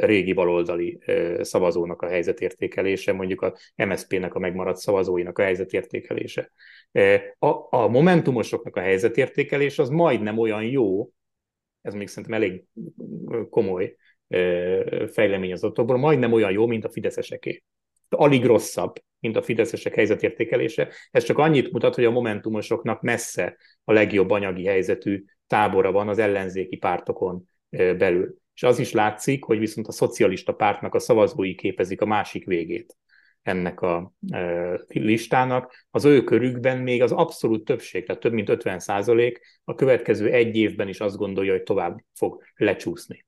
régi 0.00 0.32
baloldali 0.32 1.02
szavazónak 1.40 2.02
a 2.02 2.08
helyzetértékelése, 2.08 3.12
mondjuk 3.12 3.40
a 3.40 3.56
MSZP-nek 3.76 4.34
a 4.34 4.38
megmaradt 4.38 4.78
szavazóinak 4.78 5.38
a 5.38 5.42
helyzetértékelése. 5.42 6.52
A, 7.38 7.76
a 7.76 7.88
Momentumosoknak 7.88 8.76
a 8.76 8.80
helyzetértékelése 8.80 9.82
az 9.82 9.88
majdnem 9.88 10.38
olyan 10.38 10.62
jó, 10.62 11.10
ez 11.88 11.94
még 11.94 12.08
szerintem 12.08 12.42
elég 12.42 12.64
komoly 13.50 13.96
fejlemény 15.06 15.52
az 15.52 15.64
otthokból, 15.64 15.96
majdnem 15.96 16.32
olyan 16.32 16.50
jó, 16.50 16.66
mint 16.66 16.84
a 16.84 16.90
fideszeseké. 16.90 17.62
Alig 18.08 18.44
rosszabb, 18.44 18.94
mint 19.20 19.36
a 19.36 19.42
fideszesek 19.42 19.94
helyzetértékelése. 19.94 20.88
Ez 21.10 21.24
csak 21.24 21.38
annyit 21.38 21.72
mutat, 21.72 21.94
hogy 21.94 22.04
a 22.04 22.10
momentumosoknak 22.10 23.02
messze 23.02 23.56
a 23.84 23.92
legjobb 23.92 24.30
anyagi 24.30 24.64
helyzetű 24.64 25.24
tábora 25.46 25.92
van 25.92 26.08
az 26.08 26.18
ellenzéki 26.18 26.76
pártokon 26.76 27.48
belül. 27.70 28.36
És 28.54 28.62
az 28.62 28.78
is 28.78 28.92
látszik, 28.92 29.44
hogy 29.44 29.58
viszont 29.58 29.86
a 29.86 29.92
szocialista 29.92 30.52
pártnak 30.52 30.94
a 30.94 30.98
szavazói 30.98 31.54
képezik 31.54 32.00
a 32.00 32.06
másik 32.06 32.44
végét 32.44 32.96
ennek 33.48 33.80
a 33.80 34.12
listának. 34.86 35.86
Az 35.90 36.04
ő 36.04 36.24
körükben 36.24 36.78
még 36.78 37.02
az 37.02 37.12
abszolút 37.12 37.64
többség, 37.64 38.06
tehát 38.06 38.20
több 38.20 38.32
mint 38.32 38.48
50 38.48 38.78
százalék 38.78 39.40
a 39.64 39.74
következő 39.74 40.30
egy 40.30 40.56
évben 40.56 40.88
is 40.88 41.00
azt 41.00 41.16
gondolja, 41.16 41.52
hogy 41.52 41.62
tovább 41.62 42.04
fog 42.14 42.42
lecsúszni. 42.56 43.26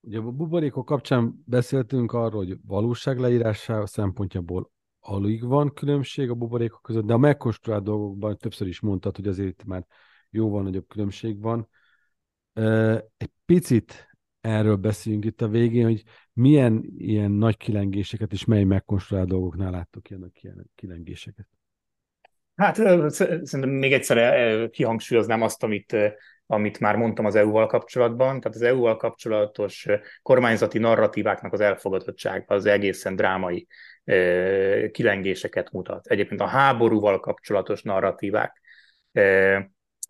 Ugye 0.00 0.18
a 0.18 0.22
buborékok 0.22 0.84
kapcsán 0.84 1.42
beszéltünk 1.46 2.12
arról, 2.12 2.44
hogy 2.44 2.56
valóság 2.66 3.18
leírása 3.18 3.86
szempontjából 3.86 4.72
alig 5.00 5.44
van 5.44 5.72
különbség 5.72 6.30
a 6.30 6.34
buborékok 6.34 6.82
között, 6.82 7.04
de 7.04 7.12
a 7.12 7.18
megkonstruált 7.18 7.84
dolgokban 7.84 8.36
többször 8.36 8.66
is 8.66 8.80
mondtad, 8.80 9.16
hogy 9.16 9.26
azért 9.26 9.64
már 9.64 9.86
jóval 10.30 10.62
nagyobb 10.62 10.86
különbség 10.88 11.40
van. 11.40 11.68
Egy 13.16 13.30
picit 13.44 14.13
erről 14.44 14.76
beszéljünk 14.76 15.24
itt 15.24 15.42
a 15.42 15.48
végén, 15.48 15.84
hogy 15.84 16.02
milyen 16.32 16.84
ilyen 16.98 17.30
nagy 17.30 17.56
kilengéseket 17.56 18.32
és 18.32 18.44
mely 18.44 18.64
megkonstruált 18.64 19.28
dolgoknál 19.28 19.70
láttok 19.70 20.10
ilyen, 20.10 20.32
ilyen 20.40 20.70
kilengéseket. 20.74 21.46
Hát 22.56 22.74
szerintem 22.74 23.68
még 23.68 23.92
egyszer 23.92 24.70
kihangsúlyoznám 24.70 25.42
azt, 25.42 25.62
amit 25.62 25.96
amit 26.46 26.80
már 26.80 26.96
mondtam 26.96 27.24
az 27.24 27.34
EU-val 27.34 27.66
kapcsolatban, 27.66 28.40
tehát 28.40 28.56
az 28.56 28.62
EU-val 28.62 28.96
kapcsolatos 28.96 29.86
kormányzati 30.22 30.78
narratíváknak 30.78 31.52
az 31.52 31.60
elfogadottság 31.60 32.44
az 32.46 32.66
egészen 32.66 33.16
drámai 33.16 33.66
kilengéseket 34.90 35.70
mutat. 35.70 36.06
Egyébként 36.06 36.40
a 36.40 36.46
háborúval 36.46 37.20
kapcsolatos 37.20 37.82
narratívák, 37.82 38.60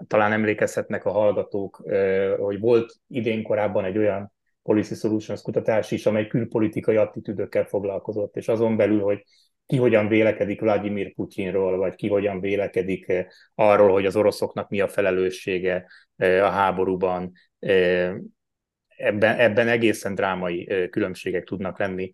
talán 0.07 0.33
emlékezhetnek 0.33 1.05
a 1.05 1.11
hallgatók, 1.11 1.83
hogy 2.37 2.61
volt 2.61 2.95
idén 3.09 3.43
korábban 3.43 3.85
egy 3.85 3.99
olyan 3.99 4.33
Policy 4.63 4.95
Solutions 4.95 5.43
kutatás 5.43 5.91
is, 5.91 6.07
amely 6.07 6.27
külpolitikai 6.27 6.97
attitűdökkel 6.97 7.65
foglalkozott, 7.65 8.37
és 8.37 8.49
azon 8.49 8.77
belül, 8.77 9.01
hogy 9.01 9.25
ki 9.67 9.77
hogyan 9.77 10.09
vélekedik 10.09 10.61
Vladimir 10.61 11.15
Putyinról, 11.15 11.77
vagy 11.77 11.95
ki 11.95 12.09
hogyan 12.09 12.41
vélekedik 12.41 13.13
arról, 13.55 13.93
hogy 13.93 14.07
az 14.07 14.17
oroszoknak 14.17 14.69
mi 14.69 14.81
a 14.81 14.89
felelőssége 14.89 15.87
a 16.17 16.49
háborúban. 16.49 17.33
Ebben, 18.97 19.39
ebben 19.39 19.69
egészen 19.69 20.15
drámai 20.15 20.89
különbségek 20.91 21.45
tudnak 21.45 21.79
lenni 21.79 22.11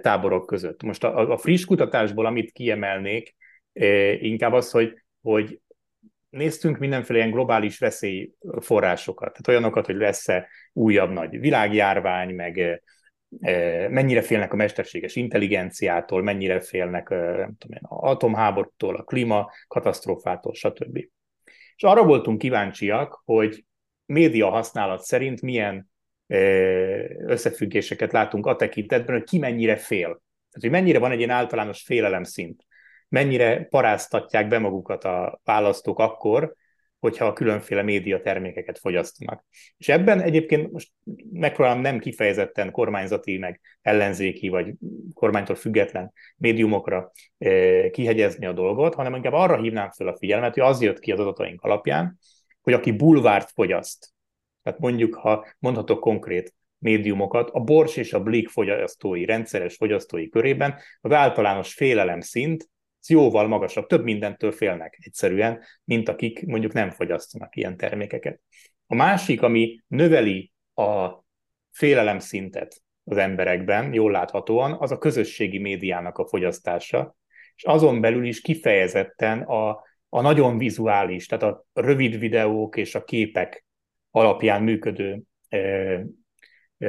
táborok 0.00 0.46
között. 0.46 0.82
Most 0.82 1.04
a, 1.04 1.30
a 1.32 1.36
friss 1.36 1.64
kutatásból, 1.64 2.26
amit 2.26 2.52
kiemelnék, 2.52 3.34
inkább 4.20 4.52
az, 4.52 4.70
hogy, 4.70 5.04
hogy 5.22 5.60
néztünk 6.34 6.78
mindenféle 6.78 7.18
ilyen 7.18 7.30
globális 7.30 7.78
veszélyforrásokat, 7.78 9.28
tehát 9.28 9.48
olyanokat, 9.48 9.86
hogy 9.86 9.96
lesz-e 9.96 10.48
újabb 10.72 11.10
nagy 11.10 11.40
világjárvány, 11.40 12.34
meg 12.34 12.82
mennyire 13.90 14.22
félnek 14.22 14.52
a 14.52 14.56
mesterséges 14.56 15.16
intelligenciától, 15.16 16.22
mennyire 16.22 16.60
félnek 16.60 17.08
nem 17.08 17.54
tudom 17.58 17.76
én, 17.76 17.82
a 17.82 18.08
atomháborútól, 18.08 18.96
a 18.96 19.02
klímakatasztrófától, 19.02 20.54
stb. 20.54 20.96
És 21.76 21.82
arra 21.82 22.04
voltunk 22.04 22.38
kíváncsiak, 22.38 23.22
hogy 23.24 23.64
média 24.06 24.50
használat 24.50 25.02
szerint 25.02 25.42
milyen 25.42 25.90
összefüggéseket 27.26 28.12
látunk 28.12 28.46
a 28.46 28.56
tekintetben, 28.56 29.16
hogy 29.16 29.24
ki 29.24 29.38
mennyire 29.38 29.76
fél. 29.76 30.00
Tehát, 30.00 30.60
hogy 30.60 30.70
mennyire 30.70 30.98
van 30.98 31.10
egy 31.10 31.18
ilyen 31.18 31.30
általános 31.30 31.82
félelem 31.82 32.22
szint. 32.22 32.66
Mennyire 33.14 33.66
paráztatják 33.70 34.48
be 34.48 34.58
magukat 34.58 35.04
a 35.04 35.40
választók 35.44 35.98
akkor, 35.98 36.54
hogyha 36.98 37.26
a 37.26 37.32
különféle 37.32 37.82
média 37.82 38.20
termékeket 38.20 38.78
fogyasztanak. 38.78 39.44
És 39.76 39.88
ebben 39.88 40.20
egyébként 40.20 40.72
most 40.72 40.90
megpróbálom 41.32 41.80
nem 41.80 41.98
kifejezetten 41.98 42.70
kormányzati, 42.70 43.38
meg 43.38 43.60
ellenzéki, 43.82 44.48
vagy 44.48 44.74
kormánytól 45.12 45.56
független 45.56 46.12
médiumokra 46.36 47.12
kihegyezni 47.90 48.46
a 48.46 48.52
dolgot, 48.52 48.94
hanem 48.94 49.14
inkább 49.14 49.32
arra 49.32 49.60
hívnám 49.60 49.90
fel 49.90 50.08
a 50.08 50.16
figyelmet, 50.16 50.54
hogy 50.54 50.62
az 50.62 50.80
jött 50.80 50.98
ki 50.98 51.12
az 51.12 51.20
adataink 51.20 51.62
alapján, 51.62 52.18
hogy 52.62 52.72
aki 52.72 52.92
bulvárt 52.92 53.50
fogyaszt, 53.50 54.08
tehát 54.62 54.78
mondjuk, 54.78 55.14
ha 55.14 55.46
mondhatok 55.58 56.00
konkrét 56.00 56.54
médiumokat, 56.78 57.50
a 57.50 57.60
Bors 57.60 57.96
és 57.96 58.12
a 58.12 58.22
Blik 58.22 58.48
fogyasztói, 58.48 59.24
rendszeres 59.24 59.76
fogyasztói 59.76 60.28
körében 60.28 60.78
az 61.00 61.12
általános 61.12 61.74
félelem 61.74 62.20
szint 62.20 62.72
jóval 63.08 63.46
magasabb, 63.46 63.86
több 63.86 64.04
mindentől 64.04 64.52
félnek 64.52 64.98
egyszerűen, 65.00 65.60
mint 65.84 66.08
akik 66.08 66.46
mondjuk 66.46 66.72
nem 66.72 66.90
fogyasztanak 66.90 67.56
ilyen 67.56 67.76
termékeket. 67.76 68.40
A 68.86 68.94
másik, 68.94 69.42
ami 69.42 69.80
növeli 69.86 70.52
a 70.74 71.08
félelem 71.70 72.18
szintet 72.18 72.82
az 73.04 73.16
emberekben, 73.16 73.92
jól 73.92 74.10
láthatóan, 74.10 74.72
az 74.72 74.90
a 74.90 74.98
közösségi 74.98 75.58
médiának 75.58 76.18
a 76.18 76.26
fogyasztása, 76.26 77.16
és 77.56 77.64
azon 77.64 78.00
belül 78.00 78.26
is 78.26 78.40
kifejezetten 78.40 79.42
a, 79.42 79.70
a 80.08 80.20
nagyon 80.20 80.58
vizuális, 80.58 81.26
tehát 81.26 81.44
a 81.44 81.64
rövid 81.72 82.18
videók 82.18 82.76
és 82.76 82.94
a 82.94 83.04
képek 83.04 83.66
alapján 84.10 84.62
működő 84.62 85.22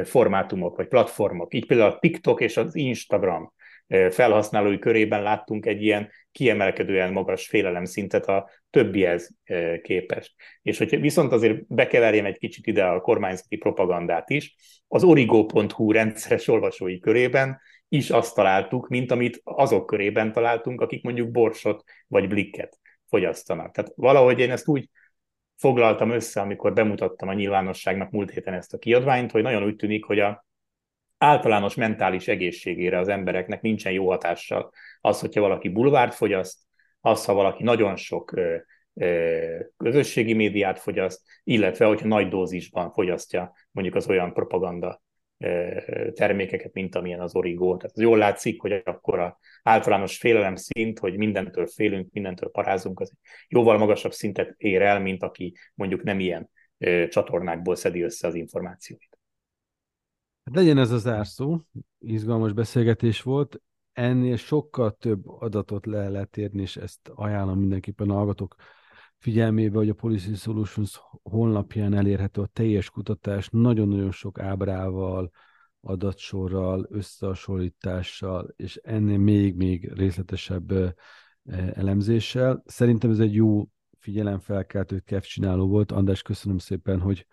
formátumok 0.04 0.75
vagy 0.75 0.88
platformok. 0.88 1.54
Így 1.54 1.65
például 1.65 1.91
a 1.91 1.99
TikTok 1.99 2.41
és 2.41 2.58
az 2.58 2.75
Instagram 2.75 3.54
felhasználói 3.88 4.80
körében 4.80 5.24
láttunk 5.24 5.65
egy 5.65 5.84
ilyen 5.84 6.12
kiemelkedően 6.32 7.12
magas 7.12 7.48
félelemszintet 7.48 8.26
a 8.26 8.50
többihez 8.69 9.36
képest. 9.82 10.34
És 10.62 10.78
hogy 10.78 11.00
viszont 11.00 11.32
azért 11.32 11.67
bekeverjem 11.67 12.26
egy 12.26 12.38
kicsit 12.38 12.67
ide 12.67 12.86
a 12.86 13.02
kormányzati 13.02 13.56
propagandát 13.56 14.30
is, 14.30 14.56
az 14.88 15.04
origo.hu 15.04 15.91
rendszeres 15.91 16.48
olvasói 16.48 17.00
körében 17.00 17.60
is 17.89 18.10
azt 18.10 18.36
találtuk, 18.36 18.88
mint 18.88 19.12
amit 19.12 19.41
azok 19.43 19.86
körében 19.86 20.32
találtunk, 20.32 20.82
akik 20.82 21.04
mondjuk 21.04 21.32
borsot 21.32 21.84
vagy 22.08 22.28
blikket 22.28 22.80
fogyasztanak. 23.08 23.74
Tehát 23.74 23.91
valahogy 23.95 24.39
én 24.39 24.52
ezt 24.52 24.67
úgy 24.67 24.89
foglaltam 25.58 26.10
össze, 26.10 26.41
amikor 26.41 26.74
bemutattam 26.74 27.28
a 27.28 27.34
nyilvánosságnak 27.34 28.12
múlt 28.12 28.32
héten 28.32 28.54
ezt 28.54 28.74
a 28.74 28.78
kiadványt, 28.78 29.32
hogy 29.32 29.41
nagyon 29.41 29.63
úgy 29.63 29.76
tűnik, 29.76 30.06
hogy 30.06 30.19
a 30.19 30.45
általános 31.17 31.75
mentális 31.75 32.28
egészségére 32.28 32.99
az 32.99 33.08
embereknek 33.08 33.62
nincsen 33.62 33.91
jó 33.91 34.10
hatással 34.10 34.71
az, 35.01 35.19
hogyha 35.19 35.41
valaki 35.41 35.69
bulvárt 35.69 36.13
fogyaszt, 36.13 36.60
az, 36.99 37.25
ha 37.25 37.34
valaki 37.34 37.63
nagyon 37.63 37.95
sok 37.95 38.32
ö, 38.32 38.56
ö, 38.93 39.60
közösségi 39.78 40.34
médiát 40.34 40.80
fogyaszt, 40.80 41.21
illetve 41.43 41.86
hogyha 41.86 42.08
nagy 42.08 42.28
dózisban 42.28 42.91
fogyasztja 42.91 43.54
mondjuk 43.71 43.95
az 43.95 44.08
olyan 44.08 44.34
propaganda 44.34 45.04
termékeket, 46.13 46.73
mint 46.73 46.95
amilyen 46.95 47.19
az 47.19 47.36
origó. 47.36 47.78
Tehát 47.78 47.95
az 47.95 48.01
jól 48.01 48.17
látszik, 48.17 48.62
hogy 48.62 48.82
akkor 48.84 49.19
a 49.19 49.39
általános 49.63 50.17
félelem 50.17 50.56
szint, 50.56 50.99
hogy 50.99 51.17
mindentől 51.17 51.67
félünk, 51.67 52.12
mindentől 52.12 52.49
parázunk, 52.51 52.99
az 52.99 53.12
jóval 53.47 53.78
magasabb 53.78 54.13
szintet 54.13 54.54
ér 54.58 54.82
el, 54.82 54.99
mint 54.99 55.23
aki 55.23 55.56
mondjuk 55.73 56.04
nem 56.04 56.19
ilyen 56.19 56.49
csatornákból 57.10 57.75
szedi 57.75 58.01
össze 58.01 58.28
az 58.28 58.36
információit. 58.36 59.14
Hát 60.45 60.55
legyen 60.55 60.77
ez 60.77 60.91
az 60.91 61.08
árszó, 61.08 61.62
izgalmas 61.99 62.53
beszélgetés 62.53 63.21
volt, 63.21 63.62
ennél 63.93 64.36
sokkal 64.36 64.91
több 64.91 65.27
adatot 65.27 65.86
le 65.86 66.10
lehet 66.10 66.38
érni, 66.38 66.62
és 66.62 66.77
ezt 66.77 67.12
ajánlom 67.13 67.60
mindenképpen 67.60 68.10
a 68.10 68.13
hallgatók 68.13 68.55
figyelmébe, 69.17 69.77
hogy 69.77 69.89
a 69.89 69.93
Policy 69.93 70.36
Solutions 70.36 71.01
honlapján 71.23 71.93
elérhető 71.93 72.41
a 72.41 72.49
teljes 72.53 72.89
kutatás, 72.89 73.49
nagyon-nagyon 73.51 74.12
sok 74.12 74.39
ábrával, 74.39 75.31
adatsorral, 75.81 76.88
összehasonlítással, 76.89 78.53
és 78.55 78.75
ennél 78.75 79.17
még-még 79.17 79.93
részletesebb 79.93 80.95
elemzéssel. 81.73 82.63
Szerintem 82.65 83.10
ez 83.10 83.19
egy 83.19 83.34
jó 83.34 83.67
figyelemfelkeltő 83.99 85.03
csináló 85.19 85.67
volt. 85.67 85.91
András, 85.91 86.21
köszönöm 86.21 86.58
szépen, 86.58 86.99
hogy 86.99 87.27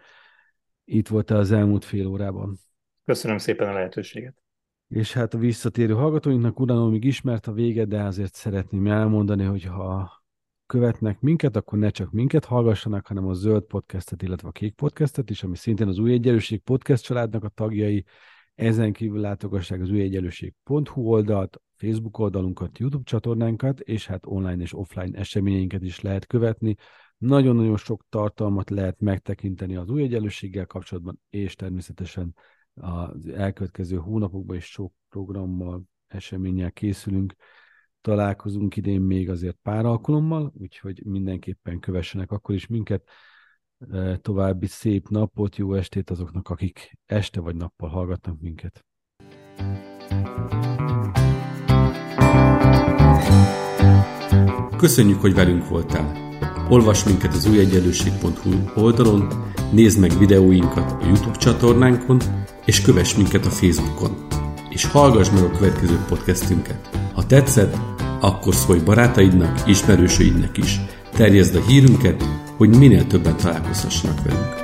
itt 0.84 1.08
voltál 1.08 1.38
az 1.38 1.50
elmúlt 1.50 1.84
fél 1.84 2.06
órában. 2.06 2.58
Köszönöm 3.04 3.38
szépen 3.38 3.68
a 3.68 3.72
lehetőséget. 3.72 4.42
És 4.88 5.12
hát 5.12 5.34
a 5.34 5.38
visszatérő 5.38 5.94
hallgatóinknak 5.94 6.60
utána 6.60 6.88
még 6.88 7.04
ismert 7.04 7.46
a 7.46 7.52
vége, 7.52 7.84
de 7.84 8.02
azért 8.02 8.34
szeretném 8.34 8.86
elmondani, 8.86 9.44
hogy 9.44 9.64
ha 9.64 10.22
követnek 10.66 11.20
minket, 11.20 11.56
akkor 11.56 11.78
ne 11.78 11.90
csak 11.90 12.10
minket 12.10 12.44
hallgassanak, 12.44 13.06
hanem 13.06 13.26
a 13.26 13.32
Zöld 13.32 13.62
Podcastet, 13.62 14.22
illetve 14.22 14.48
a 14.48 14.52
Kék 14.52 14.74
Podcastet 14.74 15.30
is, 15.30 15.42
ami 15.42 15.56
szintén 15.56 15.88
az 15.88 15.98
Új 15.98 16.12
Egyenlőség 16.12 16.60
Podcast 16.60 17.04
családnak 17.04 17.44
a 17.44 17.48
tagjai. 17.48 18.04
Ezen 18.54 18.92
kívül 18.92 19.20
látogassák 19.20 19.80
az 19.80 19.90
újegyenlőség.hu 19.90 21.02
oldalt, 21.02 21.60
Facebook 21.76 22.18
oldalunkat, 22.18 22.78
YouTube 22.78 23.04
csatornánkat, 23.04 23.80
és 23.80 24.06
hát 24.06 24.26
online 24.26 24.62
és 24.62 24.74
offline 24.74 25.18
eseményeinket 25.18 25.82
is 25.82 26.00
lehet 26.00 26.26
követni. 26.26 26.74
Nagyon-nagyon 27.18 27.76
sok 27.76 28.04
tartalmat 28.08 28.70
lehet 28.70 29.00
megtekinteni 29.00 29.76
az 29.76 29.88
új 29.88 30.02
egyenlőséggel 30.02 30.66
kapcsolatban, 30.66 31.20
és 31.30 31.54
természetesen 31.54 32.34
az 32.74 33.26
elkövetkező 33.26 33.96
hónapokban 33.96 34.56
is 34.56 34.64
sok 34.64 34.92
programmal, 35.08 35.82
eseménnyel 36.06 36.72
készülünk. 36.72 37.34
Találkozunk 38.00 38.76
idén 38.76 39.00
még 39.00 39.30
azért 39.30 39.58
pár 39.62 39.84
alkalommal, 39.84 40.52
úgyhogy 40.58 41.02
mindenképpen 41.04 41.78
kövessenek 41.78 42.30
akkor 42.30 42.54
is 42.54 42.66
minket. 42.66 43.08
További 44.20 44.66
szép 44.66 45.08
napot, 45.08 45.56
jó 45.56 45.74
estét 45.74 46.10
azoknak, 46.10 46.48
akik 46.48 46.98
este 47.06 47.40
vagy 47.40 47.56
nappal 47.56 47.88
hallgatnak 47.88 48.40
minket. 48.40 48.84
Köszönjük, 54.76 55.20
hogy 55.20 55.34
velünk 55.34 55.68
voltál! 55.68 56.30
Olvasd 56.70 57.06
minket 57.06 57.34
az 57.34 57.46
újegyenlőség.hu 57.46 58.82
oldalon, 58.82 59.28
nézd 59.72 60.00
meg 60.00 60.10
videóinkat 60.18 61.02
a 61.02 61.06
YouTube 61.06 61.36
csatornánkon, 61.36 62.18
és 62.64 62.80
kövess 62.80 63.14
minket 63.14 63.46
a 63.46 63.50
Facebookon. 63.50 64.26
És 64.68 64.84
hallgass 64.84 65.30
meg 65.30 65.42
a 65.42 65.50
következő 65.50 65.98
podcastünket. 66.08 66.88
Ha 67.14 67.26
tetszett, 67.26 67.76
akkor 68.20 68.54
szólj 68.54 68.80
barátaidnak, 68.80 69.62
ismerősöidnek 69.66 70.56
is. 70.56 70.80
Terjezd 71.12 71.54
a 71.54 71.60
hírünket, 71.66 72.24
hogy 72.56 72.76
minél 72.78 73.06
többen 73.06 73.36
találkozhassanak 73.36 74.22
velünk. 74.22 74.61